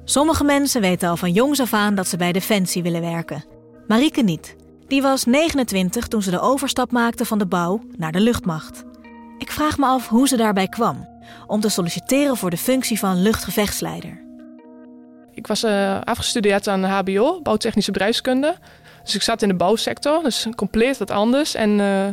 Sommige 0.04 0.44
mensen 0.44 0.80
weten 0.80 1.08
al 1.08 1.16
van 1.16 1.32
jongs 1.32 1.60
af 1.60 1.72
aan 1.72 1.94
dat 1.94 2.08
ze 2.08 2.16
bij 2.16 2.32
Defensie 2.32 2.82
willen 2.82 3.00
werken. 3.00 3.44
Marieke 3.86 4.22
niet. 4.22 4.56
Die 4.88 5.02
was 5.02 5.24
29 5.24 6.08
toen 6.08 6.22
ze 6.22 6.30
de 6.30 6.40
overstap 6.40 6.90
maakte 6.90 7.24
van 7.24 7.38
de 7.38 7.46
bouw 7.46 7.80
naar 7.96 8.12
de 8.12 8.20
luchtmacht. 8.20 8.84
Ik 9.38 9.50
vraag 9.50 9.78
me 9.78 9.86
af 9.86 10.08
hoe 10.08 10.28
ze 10.28 10.36
daarbij 10.36 10.68
kwam 10.68 11.08
om 11.46 11.60
te 11.60 11.68
solliciteren 11.68 12.36
voor 12.36 12.50
de 12.50 12.56
functie 12.56 12.98
van 12.98 13.22
luchtgevechtsleider. 13.22 14.22
Ik 15.32 15.46
was 15.46 15.64
uh, 15.64 16.00
afgestudeerd 16.00 16.68
aan 16.68 16.84
HBO, 16.84 17.40
bouwtechnische 17.42 17.90
bedrijfskunde. 17.90 18.56
Dus 19.04 19.14
ik 19.14 19.22
zat 19.22 19.42
in 19.42 19.48
de 19.48 19.54
bouwsector, 19.54 20.22
dus 20.22 20.46
compleet 20.56 20.98
wat 20.98 21.10
anders. 21.10 21.54
En, 21.54 21.70
uh, 21.78 22.06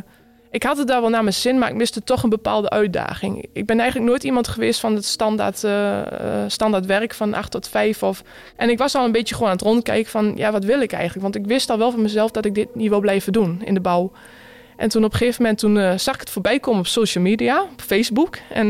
ik 0.52 0.62
had 0.62 0.78
het 0.78 0.86
daar 0.86 1.00
wel 1.00 1.10
naar 1.10 1.22
mijn 1.22 1.34
zin, 1.34 1.58
maar 1.58 1.68
ik 1.68 1.74
miste 1.74 2.02
toch 2.02 2.22
een 2.22 2.30
bepaalde 2.30 2.70
uitdaging. 2.70 3.46
Ik 3.52 3.66
ben 3.66 3.78
eigenlijk 3.78 4.10
nooit 4.10 4.24
iemand 4.24 4.48
geweest 4.48 4.80
van 4.80 4.94
het 4.94 5.04
standaard, 5.04 5.62
uh, 5.62 6.00
standaard 6.46 6.86
werk 6.86 7.14
van 7.14 7.34
8 7.34 7.50
tot 7.50 7.68
5. 7.68 8.02
Of... 8.02 8.22
En 8.56 8.70
ik 8.70 8.78
was 8.78 8.94
al 8.94 9.04
een 9.04 9.12
beetje 9.12 9.34
gewoon 9.34 9.50
aan 9.50 9.56
het 9.56 9.66
rondkijken 9.66 10.10
van, 10.10 10.32
ja, 10.36 10.52
wat 10.52 10.64
wil 10.64 10.80
ik 10.80 10.92
eigenlijk? 10.92 11.22
Want 11.22 11.36
ik 11.36 11.46
wist 11.46 11.70
al 11.70 11.78
wel 11.78 11.90
van 11.90 12.02
mezelf 12.02 12.30
dat 12.30 12.44
ik 12.44 12.54
dit 12.54 12.74
niet 12.74 12.88
wil 12.88 13.00
blijven 13.00 13.32
doen 13.32 13.62
in 13.64 13.74
de 13.74 13.80
bouw. 13.80 14.12
En 14.76 14.88
toen 14.88 15.04
op 15.04 15.12
een 15.12 15.18
gegeven 15.18 15.42
moment 15.42 15.60
toen, 15.60 15.76
uh, 15.76 15.92
zag 15.96 16.14
ik 16.14 16.20
het 16.20 16.30
voorbij 16.30 16.58
komen 16.58 16.80
op 16.80 16.86
social 16.86 17.24
media, 17.24 17.62
op 17.62 17.80
Facebook. 17.80 18.36
En 18.50 18.66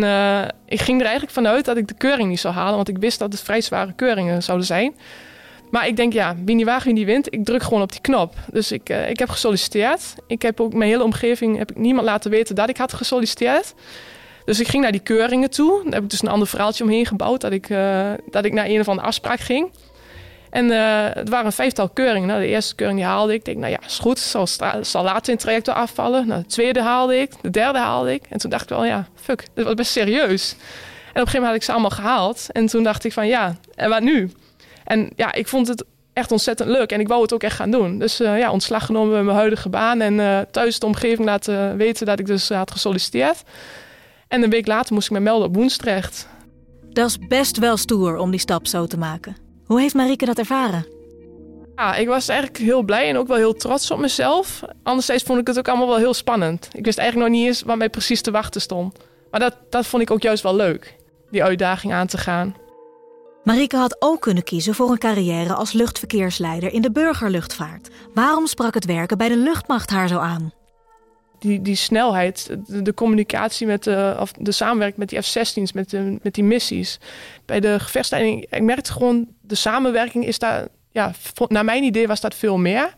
ik 0.67 0.81
ging 0.81 0.99
er 0.99 1.05
eigenlijk 1.05 1.35
vanuit 1.35 1.65
dat 1.65 1.77
ik 1.77 1.89
de 1.89 1.95
keuring 1.95 2.29
niet 2.29 2.41
zou 2.41 2.55
halen, 2.55 2.75
want 2.75 2.89
ik 2.89 2.99
wist 2.99 3.19
dat 3.19 3.33
het 3.33 3.43
vrij 3.43 3.61
zware 3.61 3.93
keuringen 3.93 4.43
zouden 4.43 4.67
zijn. 4.67 4.95
Maar 5.73 5.87
ik 5.87 5.97
denk, 5.97 6.13
ja, 6.13 6.37
wie 6.45 6.55
niet 6.55 6.67
waagt, 6.67 6.85
wie 6.85 6.93
niet 6.93 7.07
wint. 7.07 7.35
Ik 7.35 7.45
druk 7.45 7.63
gewoon 7.63 7.83
op 7.83 7.93
die 7.93 8.01
knop. 8.01 8.35
Dus 8.51 8.73
ik, 8.73 8.91
uh, 8.91 9.09
ik 9.09 9.19
heb 9.19 9.29
gesolliciteerd. 9.29 10.15
Ik 10.27 10.43
heb 10.43 10.61
ook 10.61 10.73
mijn 10.75 10.91
hele 10.91 11.03
omgeving, 11.03 11.59
heb 11.59 11.71
ik 11.71 11.77
niemand 11.77 12.07
laten 12.07 12.31
weten 12.31 12.55
dat 12.55 12.69
ik 12.69 12.77
had 12.77 12.93
gesolliciteerd. 12.93 13.75
Dus 14.45 14.61
ik 14.61 14.69
ging 14.69 14.83
naar 14.83 14.93
die 14.93 15.01
keuringen 15.01 15.51
toe. 15.51 15.81
Daar 15.85 15.93
heb 15.93 16.03
ik 16.03 16.11
dus 16.11 16.23
een 16.23 16.29
ander 16.29 16.49
verhaaltje 16.49 16.85
omheen 16.85 17.07
gebouwd. 17.07 17.41
Dat 17.41 17.53
ik, 17.53 17.69
uh, 17.69 18.11
dat 18.31 18.45
ik 18.45 18.53
naar 18.53 18.67
een 18.67 18.81
of 18.81 18.89
andere 18.89 19.07
afspraak 19.07 19.41
ging. 19.41 19.71
En 20.51 20.65
uh, 20.67 21.07
het 21.13 21.29
waren 21.29 21.47
een 21.47 21.53
vijftal 21.53 21.89
keuringen. 21.89 22.29
Nou, 22.29 22.41
de 22.41 22.47
eerste 22.47 22.75
keuring 22.75 22.99
die 22.99 23.09
haalde 23.09 23.33
ik. 23.33 23.39
Ik 23.39 23.45
denk, 23.45 23.59
nou 23.59 23.73
ja, 23.73 23.79
is 23.87 23.99
goed. 23.99 24.19
Zal, 24.19 24.47
zal 24.81 25.03
later 25.03 25.29
in 25.29 25.33
het 25.33 25.41
traject 25.41 25.69
afvallen. 25.69 26.27
Nou, 26.27 26.41
de 26.43 26.49
tweede 26.49 26.83
haalde 26.83 27.21
ik. 27.21 27.33
De 27.43 27.51
derde 27.51 27.79
haalde 27.79 28.13
ik. 28.13 28.23
En 28.29 28.39
toen 28.39 28.51
dacht 28.51 28.63
ik 28.63 28.69
wel, 28.69 28.85
ja, 28.85 29.09
fuck, 29.15 29.47
dit 29.55 29.65
was 29.65 29.75
best 29.75 29.93
serieus. 29.93 30.53
En 30.53 30.59
op 30.59 31.27
een 31.27 31.33
gegeven 31.33 31.33
moment 31.33 31.47
had 31.47 31.55
ik 31.55 31.63
ze 31.63 31.73
allemaal 31.73 31.91
gehaald. 31.91 32.47
En 32.53 32.67
toen 32.67 32.83
dacht 32.83 33.05
ik 33.05 33.13
van, 33.13 33.27
ja, 33.27 33.57
en 33.75 33.89
wat 33.89 34.01
nu? 34.01 34.31
En 34.93 35.11
ja, 35.17 35.33
ik 35.33 35.49
vond 35.49 35.69
het 35.69 35.85
echt 36.13 36.33
ontzettend 36.33 36.69
leuk 36.69 36.93
en 36.93 37.01
ik 37.01 37.09
wou 37.09 37.23
het 37.23 37.33
ook 37.33 37.43
echt 37.43 37.57
gaan 37.57 37.71
doen. 37.71 37.99
Dus 37.99 38.21
uh, 38.21 38.39
ja, 38.39 38.51
ontslag 38.51 38.87
genomen 38.87 39.13
bij 39.13 39.23
mijn 39.23 39.37
huidige 39.37 39.69
baan 39.69 40.01
en 40.01 40.15
uh, 40.15 40.39
thuis 40.51 40.79
de 40.79 40.87
omgeving 40.87 41.29
laten 41.29 41.77
weten 41.77 42.07
dat 42.07 42.19
ik 42.19 42.27
dus 42.27 42.49
had 42.49 42.71
gesolliciteerd. 42.71 43.43
En 44.29 44.43
een 44.43 44.51
week 44.51 44.67
later 44.67 44.95
moest 44.95 45.07
ik 45.07 45.13
me 45.13 45.21
melden 45.21 45.49
op 45.49 45.55
Woensdrecht. 45.55 46.29
Dat 46.91 47.09
is 47.09 47.19
best 47.29 47.59
wel 47.59 47.77
stoer 47.77 48.17
om 48.17 48.31
die 48.31 48.41
stap 48.41 48.67
zo 48.67 48.87
te 48.87 48.99
maken. 48.99 49.37
Hoe 49.67 49.81
heeft 49.81 49.95
Marieke 49.95 50.25
dat 50.25 50.39
ervaren? 50.39 50.87
Ja, 51.77 51.95
ik 51.95 52.09
was 52.09 52.29
eigenlijk 52.29 52.59
heel 52.59 52.83
blij 52.83 53.09
en 53.09 53.17
ook 53.17 53.29
wel 53.29 53.37
heel 53.37 53.55
trots 53.55 53.91
op 53.91 53.99
mezelf. 53.99 54.63
Anderzijds 54.83 55.23
vond 55.23 55.41
ik 55.41 55.47
het 55.47 55.59
ook 55.59 55.69
allemaal 55.69 55.89
wel 55.89 55.97
heel 55.97 56.15
spannend. 56.15 56.69
Ik 56.73 56.85
wist 56.85 56.99
eigenlijk 56.99 57.29
nog 57.29 57.39
niet 57.39 57.49
eens 57.49 57.63
wat 57.63 57.77
mij 57.77 57.91
precies 57.91 58.21
te 58.21 58.31
wachten 58.31 58.61
stond. 58.61 58.99
Maar 59.31 59.41
dat, 59.41 59.57
dat 59.71 59.87
vond 59.87 60.03
ik 60.03 60.11
ook 60.11 60.23
juist 60.23 60.43
wel 60.43 60.57
leuk, 60.57 60.97
die 61.31 61.45
uitdaging 61.45 61.93
aan 61.93 62.07
te 62.07 62.19
gaan. 62.19 62.55
Marike 63.45 63.77
had 63.77 63.97
ook 63.99 64.21
kunnen 64.21 64.43
kiezen 64.43 64.75
voor 64.75 64.91
een 64.91 64.99
carrière 64.99 65.55
als 65.55 65.73
luchtverkeersleider 65.73 66.73
in 66.73 66.83
de 66.83 66.91
burgerluchtvaart. 66.91 67.91
Waarom 68.15 68.47
sprak 68.47 68.75
het 68.75 68.85
werken 68.85 69.19
bij 69.19 69.29
de 69.29 69.37
luchtmacht 69.37 69.91
haar 69.91 70.09
zo 70.09 70.19
aan? 70.19 70.53
Die, 71.39 71.63
die 71.63 71.75
snelheid, 71.75 72.57
de, 72.67 72.95
communicatie 72.95 73.67
met 73.67 73.85
de, 73.85 74.17
of 74.19 74.33
de 74.33 74.53
samenwerking 74.53 74.99
met 74.99 75.09
die 75.09 75.21
F-16's, 75.21 75.73
met, 75.73 75.91
de, 75.91 76.19
met 76.23 76.35
die 76.35 76.45
missies. 76.45 76.99
Bij 77.45 77.61
de 77.61 77.81
gevechtsleiding, 77.81 78.47
ik 78.51 78.63
merkte 78.63 78.93
gewoon, 78.93 79.29
de 79.41 79.55
samenwerking 79.55 80.27
is 80.27 80.39
daar, 80.39 80.69
ja, 80.91 81.13
naar 81.49 81.65
mijn 81.65 81.83
idee 81.83 82.07
was 82.07 82.21
dat 82.21 82.35
veel 82.35 82.59
meer. 82.59 82.95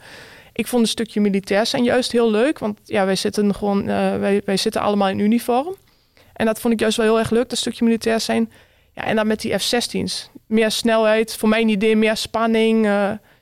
Ik 0.52 0.66
vond 0.66 0.82
een 0.82 0.88
stukje 0.88 1.20
militair 1.20 1.66
zijn 1.66 1.84
juist 1.84 2.12
heel 2.12 2.30
leuk, 2.30 2.58
want 2.58 2.80
ja, 2.84 3.04
wij 3.04 3.16
zitten 3.16 3.54
gewoon, 3.54 3.80
uh, 3.80 4.16
wij, 4.18 4.42
wij 4.44 4.56
zitten 4.56 4.80
allemaal 4.80 5.08
in 5.08 5.18
uniform. 5.18 5.76
En 6.32 6.46
dat 6.46 6.60
vond 6.60 6.74
ik 6.74 6.80
juist 6.80 6.96
wel 6.96 7.06
heel 7.06 7.18
erg 7.18 7.30
leuk, 7.30 7.48
dat 7.48 7.58
stukje 7.58 7.84
militair 7.84 8.20
zijn. 8.20 8.50
Ja, 8.94 9.02
en 9.02 9.16
dan 9.16 9.26
met 9.26 9.40
die 9.40 9.58
F-16's. 9.58 10.30
Meer 10.46 10.70
snelheid, 10.70 11.36
voor 11.36 11.48
mijn 11.48 11.68
idee 11.68 11.96
meer 11.96 12.16
spanning. 12.16 12.84
Uh, 12.84 12.90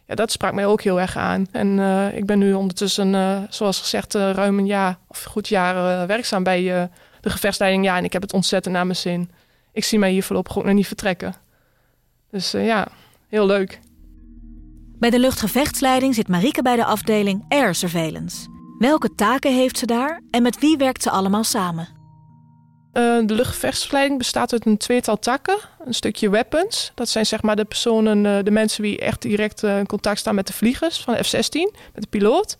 ja, 0.06 0.14
dat 0.14 0.32
sprak 0.32 0.52
mij 0.52 0.66
ook 0.66 0.82
heel 0.82 1.00
erg 1.00 1.16
aan. 1.16 1.46
En 1.50 1.78
uh, 1.78 2.16
ik 2.16 2.26
ben 2.26 2.38
nu 2.38 2.52
ondertussen, 2.52 3.14
uh, 3.14 3.38
zoals 3.48 3.80
gezegd, 3.80 4.14
ruim 4.14 4.58
een 4.58 4.66
jaar 4.66 4.98
of 5.08 5.22
goed 5.22 5.48
jaar 5.48 6.06
werkzaam 6.06 6.42
bij 6.42 6.62
de 7.20 7.30
gevechtsleiding. 7.30 7.84
Ja, 7.84 7.96
en 7.96 8.04
ik 8.04 8.12
heb 8.12 8.22
het 8.22 8.32
ontzettend 8.32 8.74
naar 8.74 8.86
mijn 8.86 8.98
zin. 8.98 9.30
Ik 9.72 9.84
zie 9.84 9.98
mij 9.98 10.10
hier 10.10 10.22
voorlopig 10.22 10.58
ook 10.58 10.64
nog 10.64 10.74
niet 10.74 10.86
vertrekken. 10.86 11.34
Dus 12.30 12.50
ja, 12.50 12.88
heel 13.28 13.46
leuk. 13.46 13.80
Bij 14.98 15.10
de 15.10 15.18
luchtgevechtsleiding 15.18 16.14
zit 16.14 16.28
Marieke 16.28 16.62
bij 16.62 16.76
de 16.76 16.84
afdeling 16.84 17.44
Air 17.48 17.74
Surveillance. 17.74 18.48
Welke 18.78 19.14
taken 19.14 19.54
heeft 19.54 19.78
ze 19.78 19.86
daar 19.86 20.22
en 20.30 20.42
met 20.42 20.58
wie 20.58 20.76
werkt 20.76 21.02
ze 21.02 21.10
allemaal 21.10 21.44
samen? 21.44 22.01
Uh, 22.94 23.26
de 23.26 23.34
luchtvechtsverleiding 23.34 24.18
bestaat 24.18 24.52
uit 24.52 24.66
een 24.66 24.76
tweetal 24.76 25.18
takken. 25.18 25.56
Een 25.84 25.94
stukje 25.94 26.30
weapons. 26.30 26.92
Dat 26.94 27.08
zijn 27.08 27.26
zeg 27.26 27.42
maar 27.42 27.56
de 27.56 27.64
personen, 27.64 28.24
uh, 28.24 28.38
de 28.42 28.50
mensen 28.50 28.82
die 28.82 28.98
echt 28.98 29.22
direct 29.22 29.62
uh, 29.62 29.78
in 29.78 29.86
contact 29.86 30.18
staan 30.18 30.34
met 30.34 30.46
de 30.46 30.52
vliegers 30.52 30.98
van 30.98 31.14
de 31.14 31.22
F-16, 31.22 31.76
met 31.94 32.02
de 32.02 32.06
piloot. 32.10 32.56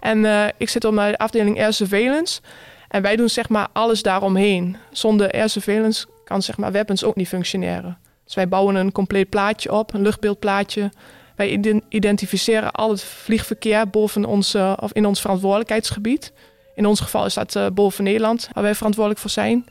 En 0.00 0.52
ik 0.56 0.68
zit 0.68 0.84
op 0.84 0.92
mijn 0.92 1.16
afdeling 1.16 1.58
Air 1.58 1.72
Surveillance. 1.72 2.40
En 2.88 3.02
wij 3.02 3.16
doen 3.16 3.28
zeg 3.28 3.48
maar 3.48 3.68
alles 3.72 4.02
daaromheen. 4.02 4.76
Zonder 4.92 5.30
Air 5.32 5.48
Surveillance 5.48 6.06
kan 6.24 6.42
zeg 6.42 6.56
maar 6.56 6.72
weapons 6.72 7.04
ook 7.04 7.16
niet 7.16 7.28
functioneren. 7.28 7.98
Dus 8.24 8.34
wij 8.34 8.48
bouwen 8.48 8.74
een 8.74 8.92
compleet 8.92 9.28
plaatje 9.28 9.72
op, 9.72 9.94
een 9.94 10.02
luchtbeeldplaatje. 10.02 10.90
Wij 11.36 11.80
identificeren 11.88 12.70
al 12.70 12.90
het 12.90 13.02
vliegverkeer 13.02 13.90
boven 13.90 14.24
ons, 14.24 14.54
of 14.54 14.92
in 14.92 15.06
ons 15.06 15.20
verantwoordelijkheidsgebied. 15.20 16.32
In 16.78 16.86
ons 16.86 17.00
geval 17.00 17.24
is 17.24 17.34
dat 17.34 17.54
uh, 17.54 17.66
boven 17.72 18.04
Nederland, 18.04 18.48
waar 18.52 18.62
wij 18.62 18.74
verantwoordelijk 18.74 19.20
voor 19.20 19.30
zijn. 19.30 19.66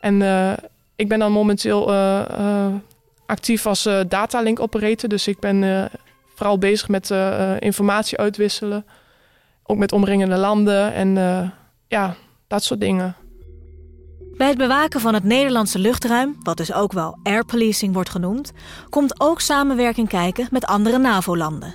En 0.00 0.20
uh, 0.20 0.52
ik 0.96 1.08
ben 1.08 1.18
dan 1.18 1.32
momenteel 1.32 1.92
uh, 1.92 2.74
actief 3.26 3.66
als 3.66 3.88
datalink 4.08 4.60
operator. 4.60 5.08
Dus 5.08 5.28
ik 5.28 5.38
ben 5.38 5.90
vooral 6.34 6.58
bezig 6.58 6.88
met 6.88 7.10
informatie 7.58 8.18
uitwisselen. 8.18 8.86
Ook 9.62 9.76
met 9.76 9.92
omringende 9.92 10.36
landen 10.36 10.92
en 10.92 11.14
ja, 11.88 12.14
dat 12.46 12.64
soort 12.64 12.80
dingen. 12.80 13.16
Bij 14.36 14.48
het 14.48 14.58
bewaken 14.58 15.00
van 15.00 15.14
het 15.14 15.24
Nederlandse 15.24 15.78
luchtruim, 15.78 16.36
wat 16.42 16.56
dus 16.56 16.72
ook 16.72 16.92
wel 16.92 17.18
air 17.22 17.44
policing 17.44 17.94
wordt 17.94 18.10
genoemd, 18.10 18.52
komt 18.88 19.20
ook 19.20 19.40
samenwerking 19.40 20.08
kijken 20.08 20.48
met 20.50 20.64
andere 20.64 20.98
NAVO-landen. 20.98 21.74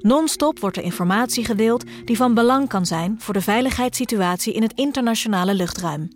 Non-stop 0.00 0.58
wordt 0.58 0.76
er 0.76 0.82
informatie 0.82 1.44
gedeeld 1.44 1.84
die 2.04 2.16
van 2.16 2.34
belang 2.34 2.68
kan 2.68 2.86
zijn 2.86 3.16
voor 3.18 3.34
de 3.34 3.40
veiligheidssituatie 3.40 4.52
in 4.52 4.62
het 4.62 4.72
internationale 4.74 5.54
luchtruim. 5.54 6.08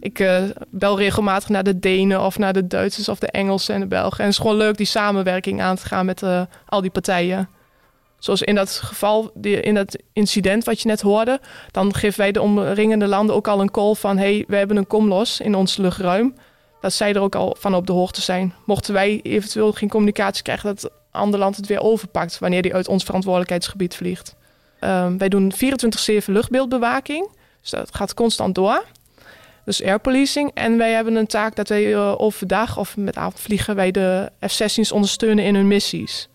Ik 0.00 0.18
uh, 0.18 0.42
bel 0.70 0.98
regelmatig 0.98 1.48
naar 1.48 1.64
de 1.64 1.78
Denen 1.78 2.24
of 2.24 2.38
naar 2.38 2.52
de 2.52 2.66
Duitsers 2.66 3.08
of 3.08 3.18
de 3.18 3.30
Engelsen 3.30 3.74
en 3.74 3.80
de 3.80 3.86
Belgen. 3.86 4.18
En 4.18 4.24
het 4.24 4.32
is 4.32 4.40
gewoon 4.40 4.56
leuk 4.56 4.76
die 4.76 4.86
samenwerking 4.86 5.62
aan 5.62 5.76
te 5.76 5.86
gaan 5.86 6.06
met 6.06 6.22
uh, 6.22 6.42
al 6.66 6.80
die 6.80 6.90
partijen. 6.90 7.48
Zoals 8.18 8.42
in 8.42 8.54
dat 8.54 8.70
geval, 8.70 9.30
in 9.40 9.74
dat 9.74 9.98
incident 10.12 10.64
wat 10.64 10.80
je 10.80 10.88
net 10.88 11.00
hoorde, 11.00 11.40
dan 11.70 11.94
geven 11.94 12.20
wij 12.20 12.32
de 12.32 12.40
omringende 12.40 13.06
landen 13.06 13.34
ook 13.34 13.48
al 13.48 13.60
een 13.60 13.70
call 13.70 13.94
van: 13.94 14.18
hey, 14.18 14.44
we 14.48 14.56
hebben 14.56 14.76
een 14.76 14.86
komlos 14.86 15.40
in 15.40 15.54
ons 15.54 15.76
luchtruim. 15.76 16.34
Dat 16.80 16.92
zij 16.92 17.14
er 17.14 17.20
ook 17.20 17.34
al 17.34 17.56
van 17.58 17.74
op 17.74 17.86
de 17.86 17.92
hoogte 17.92 18.20
zijn. 18.20 18.54
Mochten 18.64 18.94
wij 18.94 19.20
eventueel 19.22 19.72
geen 19.72 19.88
communicatie 19.88 20.42
krijgen, 20.42 20.74
dat 20.74 20.90
ander 21.16 21.40
land 21.40 21.56
het 21.56 21.66
weer 21.66 21.80
overpakt 21.80 22.38
wanneer 22.38 22.62
die 22.62 22.74
uit 22.74 22.88
ons 22.88 23.04
verantwoordelijkheidsgebied 23.04 23.94
vliegt. 23.94 24.34
Um, 24.80 25.18
wij 25.18 25.28
doen 25.28 25.52
24-7 25.54 25.56
luchtbeeldbewaking. 26.26 27.28
Dus 27.60 27.70
dat 27.70 27.94
gaat 27.94 28.14
constant 28.14 28.54
door. 28.54 28.84
Dus 29.64 29.82
airpolicing. 29.82 30.50
En 30.54 30.78
wij 30.78 30.92
hebben 30.92 31.16
een 31.16 31.26
taak 31.26 31.56
dat 31.56 31.68
wij 31.68 31.84
uh, 31.84 32.14
overdag 32.20 32.78
of 32.78 32.96
met 32.96 33.16
avondvliegen 33.16 33.74
wij 33.74 33.90
de 33.90 34.30
F-16's 34.46 34.92
ondersteunen 34.92 35.44
in 35.44 35.54
hun 35.54 35.68
missies. 35.68 36.28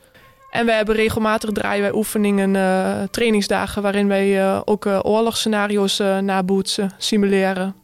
En 0.50 0.66
wij 0.66 0.76
hebben 0.76 0.96
regelmatig 0.96 1.52
draaien 1.52 1.82
wij 1.82 1.94
oefeningen, 1.94 2.54
uh, 2.54 3.04
trainingsdagen 3.12 3.82
waarin 3.82 4.08
wij 4.08 4.40
uh, 4.40 4.62
ook 4.66 4.86
oorlogsscenario's 4.86 5.98
nabootsen, 6.22 6.92
simuleren. 6.98 7.76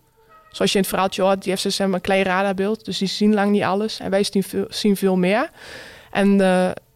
Zoals 0.52 0.72
je 0.72 0.78
in 0.78 0.84
het 0.84 0.94
verhaaltje 0.94 1.22
hoort, 1.22 1.44
die 1.44 1.56
F-16's 1.56 1.78
hebben 1.78 1.96
een 1.96 2.02
klein 2.02 2.24
radarbeeld, 2.24 2.86
dus 2.86 2.98
die 2.98 3.08
zien 3.08 3.34
lang 3.34 3.52
niet 3.52 3.64
alles. 3.64 4.00
En 4.00 4.10
wij 4.10 4.24
zien 4.24 4.44
veel, 4.44 4.66
zien 4.70 4.96
veel 4.96 5.16
meer. 5.16 5.50
En 6.12 6.38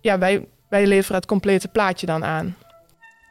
ja, 0.01 0.17
wij, 0.17 0.47
wij 0.69 0.87
leveren 0.87 1.15
het 1.15 1.25
complete 1.25 1.67
plaatje 1.67 2.05
dan 2.05 2.25
aan. 2.25 2.55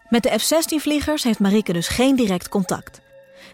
Met 0.09 0.23
de 0.23 0.39
F-16-vliegers 0.39 1.23
heeft 1.23 1.39
Marieke 1.39 1.73
dus 1.73 1.89
geen 1.89 2.17
direct 2.17 2.49
contact. 2.49 3.01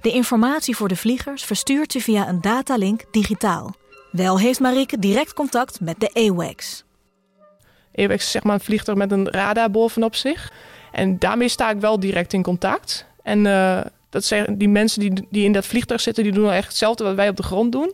De 0.00 0.10
informatie 0.10 0.76
voor 0.76 0.88
de 0.88 0.96
vliegers 0.96 1.44
verstuurt 1.44 1.92
ze 1.92 2.00
via 2.00 2.28
een 2.28 2.40
datalink 2.40 3.04
digitaal. 3.10 3.74
Wel 4.10 4.38
heeft 4.38 4.60
Marieke 4.60 4.98
direct 4.98 5.34
contact 5.34 5.80
met 5.80 6.00
de 6.00 6.10
AWACS. 6.12 6.84
AWACS 7.94 8.24
is 8.24 8.30
zeg 8.30 8.42
maar 8.42 8.54
een 8.54 8.60
vliegtuig 8.60 8.98
met 8.98 9.12
een 9.12 9.30
radar 9.30 9.70
bovenop 9.70 10.14
zich. 10.14 10.52
En 10.92 11.18
daarmee 11.18 11.48
sta 11.48 11.70
ik 11.70 11.80
wel 11.80 12.00
direct 12.00 12.32
in 12.32 12.42
contact. 12.42 13.06
En 13.22 13.44
uh, 13.44 13.80
dat 14.10 14.24
zijn 14.24 14.58
die 14.58 14.68
mensen 14.68 15.00
die, 15.00 15.26
die 15.30 15.44
in 15.44 15.52
dat 15.52 15.66
vliegtuig 15.66 16.00
zitten, 16.00 16.24
die 16.24 16.32
doen 16.32 16.50
echt 16.50 16.68
hetzelfde 16.68 17.04
wat 17.04 17.14
wij 17.14 17.28
op 17.28 17.36
de 17.36 17.42
grond 17.42 17.72
doen. 17.72 17.92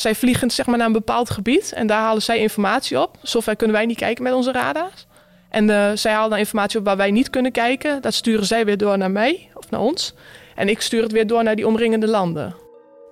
Zij 0.00 0.14
vliegen 0.14 0.50
zeg 0.50 0.66
maar, 0.66 0.76
naar 0.76 0.86
een 0.86 0.92
bepaald 0.92 1.30
gebied 1.30 1.72
en 1.72 1.86
daar 1.86 2.00
halen 2.00 2.22
zij 2.22 2.38
informatie 2.38 3.00
op. 3.00 3.16
Zover 3.22 3.56
kunnen 3.56 3.76
wij 3.76 3.86
niet 3.86 3.96
kijken 3.96 4.22
met 4.22 4.32
onze 4.32 4.52
radars. 4.52 5.06
En 5.48 5.68
uh, 5.68 5.90
zij 5.94 6.12
halen 6.12 6.30
dan 6.30 6.38
informatie 6.38 6.78
op 6.78 6.84
waar 6.84 6.96
wij 6.96 7.10
niet 7.10 7.30
kunnen 7.30 7.52
kijken. 7.52 8.02
Dat 8.02 8.14
sturen 8.14 8.46
zij 8.46 8.64
weer 8.64 8.76
door 8.76 8.98
naar 8.98 9.10
mij 9.10 9.50
of 9.54 9.70
naar 9.70 9.80
ons. 9.80 10.14
En 10.54 10.68
ik 10.68 10.80
stuur 10.80 11.02
het 11.02 11.12
weer 11.12 11.26
door 11.26 11.42
naar 11.42 11.56
die 11.56 11.66
omringende 11.66 12.08
landen. 12.08 12.54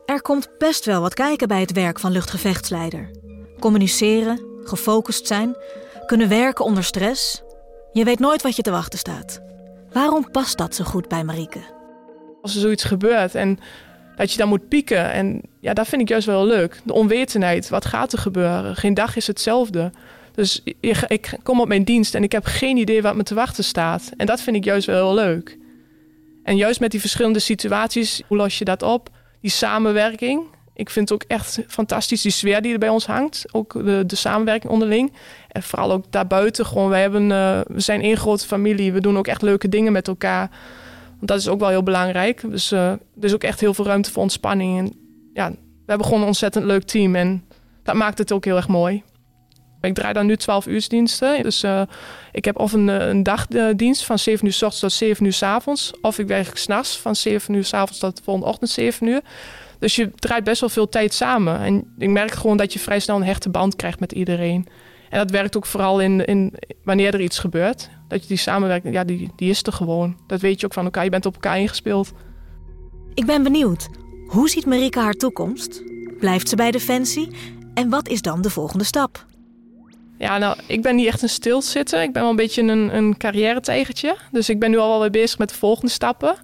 Er 0.06 0.22
komt 0.22 0.48
best 0.58 0.84
wel 0.84 1.00
wat 1.00 1.14
kijken 1.14 1.48
bij 1.48 1.60
het 1.60 1.72
werk 1.72 1.98
van 1.98 2.12
luchtgevechtsleider. 2.12 3.10
Communiceren, 3.58 4.40
gefocust 4.64 5.26
zijn, 5.26 5.56
kunnen 6.06 6.28
werken 6.28 6.64
onder 6.64 6.84
stress. 6.84 7.42
Je 7.92 8.04
weet 8.04 8.18
nooit 8.18 8.42
wat 8.42 8.56
je 8.56 8.62
te 8.62 8.70
wachten 8.70 8.98
staat. 8.98 9.40
Waarom 9.92 10.30
past 10.30 10.58
dat 10.58 10.74
zo 10.74 10.84
goed 10.84 11.08
bij 11.08 11.24
Marieke? 11.24 11.60
Als 12.42 12.54
er 12.54 12.60
zoiets 12.60 12.84
gebeurt 12.84 13.34
en 13.34 13.58
dat 14.16 14.32
je 14.32 14.38
dan 14.38 14.48
moet 14.48 14.68
pieken. 14.68 15.12
En 15.12 15.42
ja, 15.60 15.74
dat 15.74 15.88
vind 15.88 16.02
ik 16.02 16.08
juist 16.08 16.26
wel 16.26 16.46
leuk. 16.46 16.80
De 16.84 16.92
onwetendheid. 16.92 17.68
Wat 17.68 17.84
gaat 17.84 18.12
er 18.12 18.18
gebeuren? 18.18 18.76
Geen 18.76 18.94
dag 18.94 19.16
is 19.16 19.26
hetzelfde. 19.26 19.90
Dus 20.34 20.62
ik 21.08 21.38
kom 21.42 21.60
op 21.60 21.68
mijn 21.68 21.84
dienst 21.84 22.14
en 22.14 22.22
ik 22.22 22.32
heb 22.32 22.44
geen 22.44 22.76
idee 22.76 23.02
wat 23.02 23.16
me 23.16 23.22
te 23.22 23.34
wachten 23.34 23.64
staat. 23.64 24.12
En 24.16 24.26
dat 24.26 24.40
vind 24.40 24.56
ik 24.56 24.64
juist 24.64 24.86
wel 24.86 25.06
heel 25.06 25.24
leuk. 25.24 25.58
En 26.42 26.56
juist 26.56 26.80
met 26.80 26.90
die 26.90 27.00
verschillende 27.00 27.38
situaties, 27.38 28.22
hoe 28.26 28.36
los 28.36 28.58
je 28.58 28.64
dat 28.64 28.82
op? 28.82 29.10
Die 29.40 29.50
samenwerking. 29.50 30.42
Ik 30.74 30.90
vind 30.90 31.08
het 31.08 31.22
ook 31.22 31.30
echt 31.30 31.58
fantastisch, 31.66 32.22
die 32.22 32.32
sfeer 32.32 32.62
die 32.62 32.72
er 32.72 32.78
bij 32.78 32.88
ons 32.88 33.06
hangt. 33.06 33.44
Ook 33.52 33.72
de, 33.72 34.02
de 34.06 34.16
samenwerking 34.16 34.72
onderling. 34.72 35.12
En 35.48 35.62
vooral 35.62 35.92
ook 35.92 36.04
daarbuiten. 36.10 36.66
Gewoon, 36.66 36.88
wij 36.88 37.00
hebben, 37.00 37.22
uh, 37.22 37.60
we 37.66 37.80
zijn 37.80 38.02
één 38.02 38.16
grote 38.16 38.46
familie. 38.46 38.92
We 38.92 39.00
doen 39.00 39.18
ook 39.18 39.26
echt 39.26 39.42
leuke 39.42 39.68
dingen 39.68 39.92
met 39.92 40.08
elkaar. 40.08 40.50
Want 41.16 41.28
dat 41.28 41.38
is 41.38 41.48
ook 41.48 41.60
wel 41.60 41.68
heel 41.68 41.82
belangrijk. 41.82 42.50
Dus 42.50 42.72
uh, 42.72 42.90
er 42.90 43.00
is 43.20 43.34
ook 43.34 43.42
echt 43.42 43.60
heel 43.60 43.74
veel 43.74 43.84
ruimte 43.84 44.10
voor 44.10 44.22
ontspanning. 44.22 44.78
En 44.78 44.92
ja, 45.32 45.50
we 45.50 45.56
hebben 45.86 46.06
gewoon 46.06 46.20
een 46.20 46.28
ontzettend 46.28 46.64
leuk 46.64 46.82
team. 46.82 47.14
En 47.14 47.44
dat 47.82 47.94
maakt 47.94 48.18
het 48.18 48.32
ook 48.32 48.44
heel 48.44 48.56
erg 48.56 48.68
mooi. 48.68 49.02
Ik 49.80 49.94
draai 49.94 50.12
dan 50.12 50.26
nu 50.26 50.36
12 50.36 50.66
uur 50.66 50.88
diensten. 50.88 51.42
Dus 51.42 51.64
uh, 51.64 51.82
ik 52.32 52.44
heb 52.44 52.58
of 52.58 52.72
een, 52.72 52.88
een 52.88 53.22
dagdienst 53.22 54.04
van 54.04 54.18
7 54.18 54.46
uur 54.46 54.52
s 54.52 54.62
ochtends 54.62 54.80
tot 54.80 54.92
7 54.92 55.26
uur 55.26 55.32
s 55.32 55.42
avonds. 55.42 55.92
Of 56.00 56.18
ik 56.18 56.26
werk 56.26 56.56
s'nachts 56.56 56.98
van 56.98 57.16
7 57.16 57.54
uur 57.54 57.64
s 57.64 57.74
avonds 57.74 57.98
tot 57.98 58.16
de 58.16 58.22
volgende 58.22 58.48
ochtend 58.48 58.70
7 58.70 59.06
uur. 59.06 59.20
Dus 59.78 59.96
je 59.96 60.10
draait 60.14 60.44
best 60.44 60.60
wel 60.60 60.68
veel 60.68 60.88
tijd 60.88 61.14
samen. 61.14 61.60
En 61.60 61.94
ik 61.98 62.08
merk 62.08 62.32
gewoon 62.32 62.56
dat 62.56 62.72
je 62.72 62.78
vrij 62.78 63.00
snel 63.00 63.16
een 63.16 63.24
hechte 63.24 63.50
band 63.50 63.76
krijgt 63.76 64.00
met 64.00 64.12
iedereen. 64.12 64.66
En 65.10 65.18
dat 65.18 65.30
werkt 65.30 65.56
ook 65.56 65.66
vooral 65.66 66.00
in, 66.00 66.24
in 66.24 66.54
wanneer 66.84 67.14
er 67.14 67.20
iets 67.20 67.38
gebeurt. 67.38 67.90
Dat 68.08 68.22
je 68.22 68.28
die 68.28 68.36
samenwerking, 68.36 68.94
ja, 68.94 69.04
die, 69.04 69.30
die 69.36 69.50
is 69.50 69.62
er 69.62 69.72
gewoon. 69.72 70.16
Dat 70.26 70.40
weet 70.40 70.60
je 70.60 70.66
ook 70.66 70.72
van 70.72 70.84
elkaar. 70.84 71.04
Je 71.04 71.10
bent 71.10 71.26
op 71.26 71.34
elkaar 71.34 71.58
ingespeeld. 71.58 72.12
Ik 73.14 73.26
ben 73.26 73.42
benieuwd. 73.42 73.88
Hoe 74.26 74.48
ziet 74.48 74.66
Marika 74.66 75.02
haar 75.02 75.12
toekomst? 75.12 75.82
Blijft 76.18 76.48
ze 76.48 76.56
bij 76.56 76.70
Defensie? 76.70 77.28
En 77.74 77.88
wat 77.88 78.08
is 78.08 78.22
dan 78.22 78.42
de 78.42 78.50
volgende 78.50 78.84
stap? 78.84 79.26
Ja, 80.18 80.38
nou, 80.38 80.58
ik 80.66 80.82
ben 80.82 80.96
niet 80.96 81.06
echt 81.06 81.22
een 81.22 81.28
stilzitten. 81.28 82.02
Ik 82.02 82.12
ben 82.12 82.22
wel 82.22 82.30
een 82.30 82.36
beetje 82.36 82.62
een, 82.62 82.96
een 82.96 83.16
carrière-tegertje. 83.16 84.16
Dus 84.30 84.48
ik 84.48 84.58
ben 84.58 84.70
nu 84.70 84.78
al 84.78 84.88
wel 84.88 85.00
weer 85.00 85.10
bezig 85.10 85.38
met 85.38 85.48
de 85.48 85.54
volgende 85.54 85.90
stappen. 85.90 86.34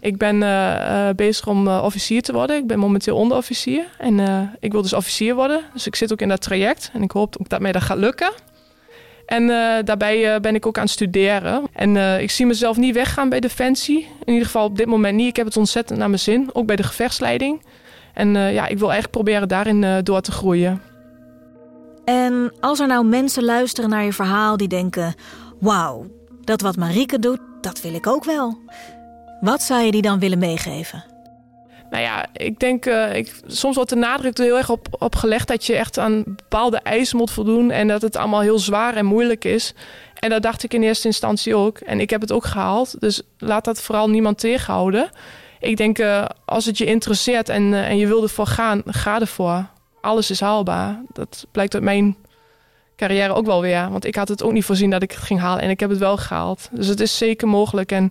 Ik 0.00 0.18
ben 0.18 0.36
uh, 0.40 1.08
bezig 1.16 1.46
om 1.46 1.66
uh, 1.66 1.82
officier 1.84 2.22
te 2.22 2.32
worden. 2.32 2.56
Ik 2.56 2.66
ben 2.66 2.78
momenteel 2.78 3.16
onderofficier. 3.16 3.84
En 3.98 4.18
ik 4.60 4.72
wil 4.72 4.82
dus 4.82 4.92
officier 4.92 5.34
worden. 5.34 5.60
Dus 5.72 5.86
ik 5.86 5.96
zit 5.96 6.12
ook 6.12 6.20
in 6.20 6.28
dat 6.28 6.40
traject. 6.40 6.90
En 6.92 7.02
ik 7.02 7.10
hoop 7.10 7.36
dat 7.48 7.60
mij 7.60 7.72
dat 7.72 7.82
gaat 7.82 7.98
lukken. 7.98 8.32
En 9.26 9.46
daarbij 9.84 10.40
ben 10.40 10.54
ik 10.54 10.66
ook 10.66 10.76
aan 10.76 10.82
het 10.82 10.92
studeren. 10.92 11.64
En 11.72 12.20
ik 12.20 12.30
zie 12.30 12.46
mezelf 12.46 12.76
niet 12.76 12.94
weggaan 12.94 13.28
bij 13.28 13.40
Defensie. 13.40 14.08
In 14.24 14.32
ieder 14.32 14.44
geval 14.44 14.64
op 14.64 14.76
dit 14.76 14.86
moment 14.86 15.16
niet. 15.16 15.28
Ik 15.28 15.36
heb 15.36 15.46
het 15.46 15.56
ontzettend 15.56 15.98
naar 15.98 16.08
mijn 16.08 16.20
zin. 16.20 16.50
Ook 16.52 16.66
bij 16.66 16.76
de 16.76 16.82
gevechtsleiding. 16.82 17.62
En 18.14 18.28
ja, 18.32 18.66
ik 18.66 18.78
wil 18.78 18.90
eigenlijk 18.90 19.10
proberen 19.10 19.48
daarin 19.48 20.02
door 20.02 20.20
te 20.20 20.32
groeien. 20.32 20.82
En 22.04 22.52
als 22.60 22.80
er 22.80 22.86
nou 22.86 23.06
mensen 23.06 23.44
luisteren 23.44 23.90
naar 23.90 24.04
je 24.04 24.12
verhaal 24.12 24.56
die 24.56 24.68
denken: 24.68 25.14
wauw, 25.60 26.06
dat 26.40 26.60
wat 26.60 26.76
Marieke 26.76 27.18
doet, 27.18 27.40
dat 27.60 27.80
wil 27.80 27.94
ik 27.94 28.06
ook 28.06 28.24
wel. 28.24 28.58
Wat 29.40 29.62
zou 29.62 29.82
je 29.82 29.90
die 29.90 30.02
dan 30.02 30.18
willen 30.18 30.38
meegeven? 30.38 31.04
Nou 31.94 32.06
ja, 32.06 32.26
ik 32.32 32.58
denk, 32.58 32.86
uh, 32.86 33.14
ik, 33.14 33.34
soms 33.46 33.74
wordt 33.74 33.90
de 33.90 33.96
nadruk 33.96 34.38
er 34.38 34.44
heel 34.44 34.56
erg 34.56 34.70
op, 34.70 34.86
op 34.98 35.16
gelegd 35.16 35.48
dat 35.48 35.66
je 35.66 35.76
echt 35.76 35.98
aan 35.98 36.22
bepaalde 36.26 36.76
eisen 36.76 37.16
moet 37.16 37.30
voldoen 37.30 37.70
en 37.70 37.88
dat 37.88 38.02
het 38.02 38.16
allemaal 38.16 38.40
heel 38.40 38.58
zwaar 38.58 38.96
en 38.96 39.04
moeilijk 39.04 39.44
is. 39.44 39.74
En 40.14 40.30
dat 40.30 40.42
dacht 40.42 40.62
ik 40.62 40.74
in 40.74 40.82
eerste 40.82 41.06
instantie 41.06 41.54
ook. 41.54 41.78
En 41.78 42.00
ik 42.00 42.10
heb 42.10 42.20
het 42.20 42.32
ook 42.32 42.44
gehaald, 42.44 43.00
dus 43.00 43.22
laat 43.38 43.64
dat 43.64 43.82
vooral 43.82 44.10
niemand 44.10 44.38
tegenhouden. 44.38 45.10
Ik 45.60 45.76
denk, 45.76 45.98
uh, 45.98 46.24
als 46.44 46.64
het 46.64 46.78
je 46.78 46.84
interesseert 46.84 47.48
en, 47.48 47.62
uh, 47.62 47.88
en 47.88 47.96
je 47.96 48.06
wil 48.06 48.22
ervoor 48.22 48.46
gaan, 48.46 48.82
ga 48.86 49.20
ervoor 49.20 49.66
alles 50.00 50.30
is 50.30 50.40
haalbaar. 50.40 51.00
Dat 51.12 51.46
blijkt 51.52 51.74
uit 51.74 51.82
mijn 51.82 52.16
carrière 52.96 53.32
ook 53.32 53.46
wel 53.46 53.60
weer. 53.60 53.90
Want 53.90 54.04
ik 54.04 54.14
had 54.14 54.28
het 54.28 54.42
ook 54.42 54.52
niet 54.52 54.64
voorzien 54.64 54.90
dat 54.90 55.02
ik 55.02 55.10
het 55.10 55.20
ging 55.20 55.40
halen. 55.40 55.62
En 55.62 55.70
ik 55.70 55.80
heb 55.80 55.90
het 55.90 55.98
wel 55.98 56.16
gehaald. 56.16 56.68
Dus 56.72 56.86
het 56.86 57.00
is 57.00 57.16
zeker 57.16 57.48
mogelijk. 57.48 57.92
En 57.92 58.10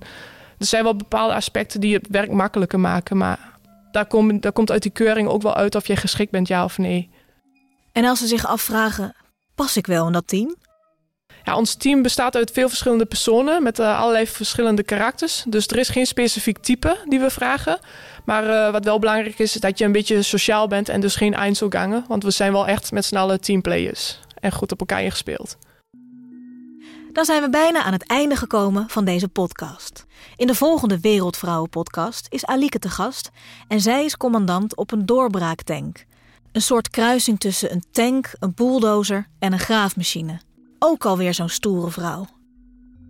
er 0.58 0.66
zijn 0.66 0.84
wel 0.84 0.96
bepaalde 0.96 1.34
aspecten 1.34 1.80
die 1.80 1.93
het 1.93 2.08
werk 2.10 2.32
makkelijker 2.32 2.80
maken. 2.80 3.17
Maar 3.17 3.53
daar, 3.93 4.06
kom, 4.06 4.39
daar 4.39 4.51
komt 4.51 4.71
uit 4.71 4.82
die 4.82 4.91
keuring 4.91 5.27
ook 5.27 5.41
wel 5.41 5.56
uit 5.56 5.75
of 5.75 5.88
je 5.88 5.95
geschikt 5.95 6.32
bent, 6.32 6.47
ja 6.47 6.63
of 6.63 6.77
nee. 6.77 7.10
En 7.91 8.06
als 8.06 8.19
ze 8.19 8.27
zich 8.27 8.45
afvragen, 8.45 9.15
pas 9.56 9.77
ik 9.77 9.88
wel 9.88 10.08
in 10.08 10.13
dat 10.13 10.27
team? 10.27 10.56
Ja, 11.43 11.58
ons 11.58 11.75
team 11.75 12.01
bestaat 12.01 12.36
uit 12.36 12.51
veel 12.51 12.69
verschillende 12.69 13.06
personen 13.06 13.63
met 13.63 13.79
uh, 13.79 13.99
allerlei 13.99 14.27
verschillende 14.27 14.84
karakters. 14.84 15.43
Dus 15.47 15.67
er 15.67 15.77
is 15.77 15.89
geen 15.89 16.06
specifiek 16.06 16.58
type 16.58 16.97
die 17.06 17.19
we 17.19 17.29
vragen. 17.29 17.79
Maar 18.25 18.47
uh, 18.47 18.71
wat 18.71 18.86
wel 18.86 18.99
belangrijk 18.99 19.39
is, 19.39 19.56
is 19.56 19.62
dat 19.62 19.77
je 19.77 19.86
een 19.86 19.91
beetje 19.91 20.21
sociaal 20.21 20.67
bent 20.67 20.89
en 20.89 21.01
dus 21.01 21.15
geen 21.15 21.34
Einzelganger. 21.34 22.03
Want 22.08 22.23
we 22.23 22.32
zijn 22.32 22.51
wel 22.51 22.67
echt 22.67 22.91
met 22.91 23.06
z'n 23.06 23.15
allen 23.15 23.41
teamplayers 23.41 24.19
en 24.39 24.51
goed 24.51 24.71
op 24.71 24.79
elkaar 24.79 25.03
ingespeeld. 25.03 25.58
Dan 27.13 27.26
zijn 27.26 27.41
we 27.41 27.49
bijna 27.49 27.84
aan 27.84 27.93
het 27.93 28.08
einde 28.08 28.36
gekomen 28.36 28.89
van 28.89 29.06
deze 29.06 29.28
podcast. 29.28 30.06
In 30.36 30.47
de 30.47 30.56
volgende 30.56 30.99
Wereldvrouwen-podcast 30.99 32.28
is 32.30 32.45
Alike 32.45 32.80
te 32.80 32.89
gast 32.89 33.30
en 33.67 33.82
zij 33.82 34.06
is 34.06 34.17
commandant 34.17 34.76
op 34.76 34.91
een 34.91 35.06
doorbraaktank. 35.06 36.06
Een 36.52 36.62
soort 36.62 36.89
kruising 36.89 37.39
tussen 37.39 37.71
een 37.71 37.84
tank, 37.91 38.32
een 38.39 38.54
bulldozer 38.56 39.28
en 39.39 39.54
een 39.54 39.60
graafmachine. 39.60 40.41
Ook 40.80 41.06
alweer 41.06 41.34
zo'n 41.34 41.49
stoere 41.49 41.91
vrouw. 41.91 42.28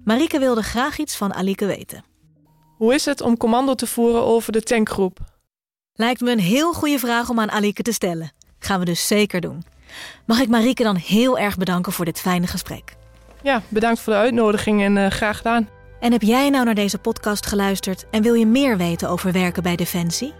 Marike 0.03 0.39
wilde 0.39 0.63
graag 0.63 0.97
iets 0.97 1.15
van 1.15 1.33
Alike 1.33 1.65
weten. 1.65 2.03
Hoe 2.77 2.93
is 2.93 3.05
het 3.05 3.21
om 3.21 3.37
commando 3.37 3.75
te 3.75 3.87
voeren 3.87 4.23
over 4.23 4.51
de 4.51 4.61
tankgroep? 4.61 5.19
Lijkt 5.93 6.21
me 6.21 6.31
een 6.31 6.39
heel 6.39 6.73
goede 6.73 6.99
vraag 6.99 7.29
om 7.29 7.39
aan 7.39 7.51
Alike 7.51 7.81
te 7.81 7.91
stellen. 7.91 8.31
Gaan 8.59 8.79
we 8.79 8.85
dus 8.85 9.07
zeker 9.07 9.41
doen. 9.41 9.63
Mag 10.25 10.39
ik 10.39 10.49
Marieke 10.49 10.83
dan 10.83 10.95
heel 10.95 11.37
erg 11.37 11.57
bedanken 11.57 11.91
voor 11.91 12.05
dit 12.05 12.19
fijne 12.19 12.47
gesprek. 12.47 13.01
Ja, 13.43 13.61
bedankt 13.67 13.99
voor 13.99 14.13
de 14.13 14.19
uitnodiging 14.19 14.83
en 14.83 14.95
uh, 14.95 15.07
graag 15.07 15.37
gedaan. 15.37 15.69
En 15.99 16.11
heb 16.11 16.21
jij 16.21 16.49
nou 16.49 16.65
naar 16.65 16.75
deze 16.75 16.97
podcast 16.97 17.45
geluisterd 17.45 18.05
en 18.11 18.21
wil 18.21 18.33
je 18.33 18.45
meer 18.45 18.77
weten 18.77 19.09
over 19.09 19.31
werken 19.31 19.63
bij 19.63 19.75
Defensie? 19.75 20.33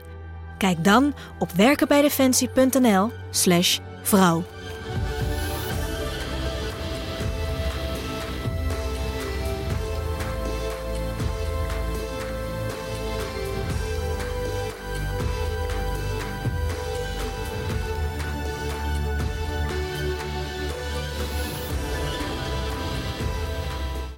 Kijk 0.58 0.84
dan 0.84 1.14
op 1.40 1.52
werkenbijdefensie.nl/slash 1.52 3.80
vrouw. 4.02 4.44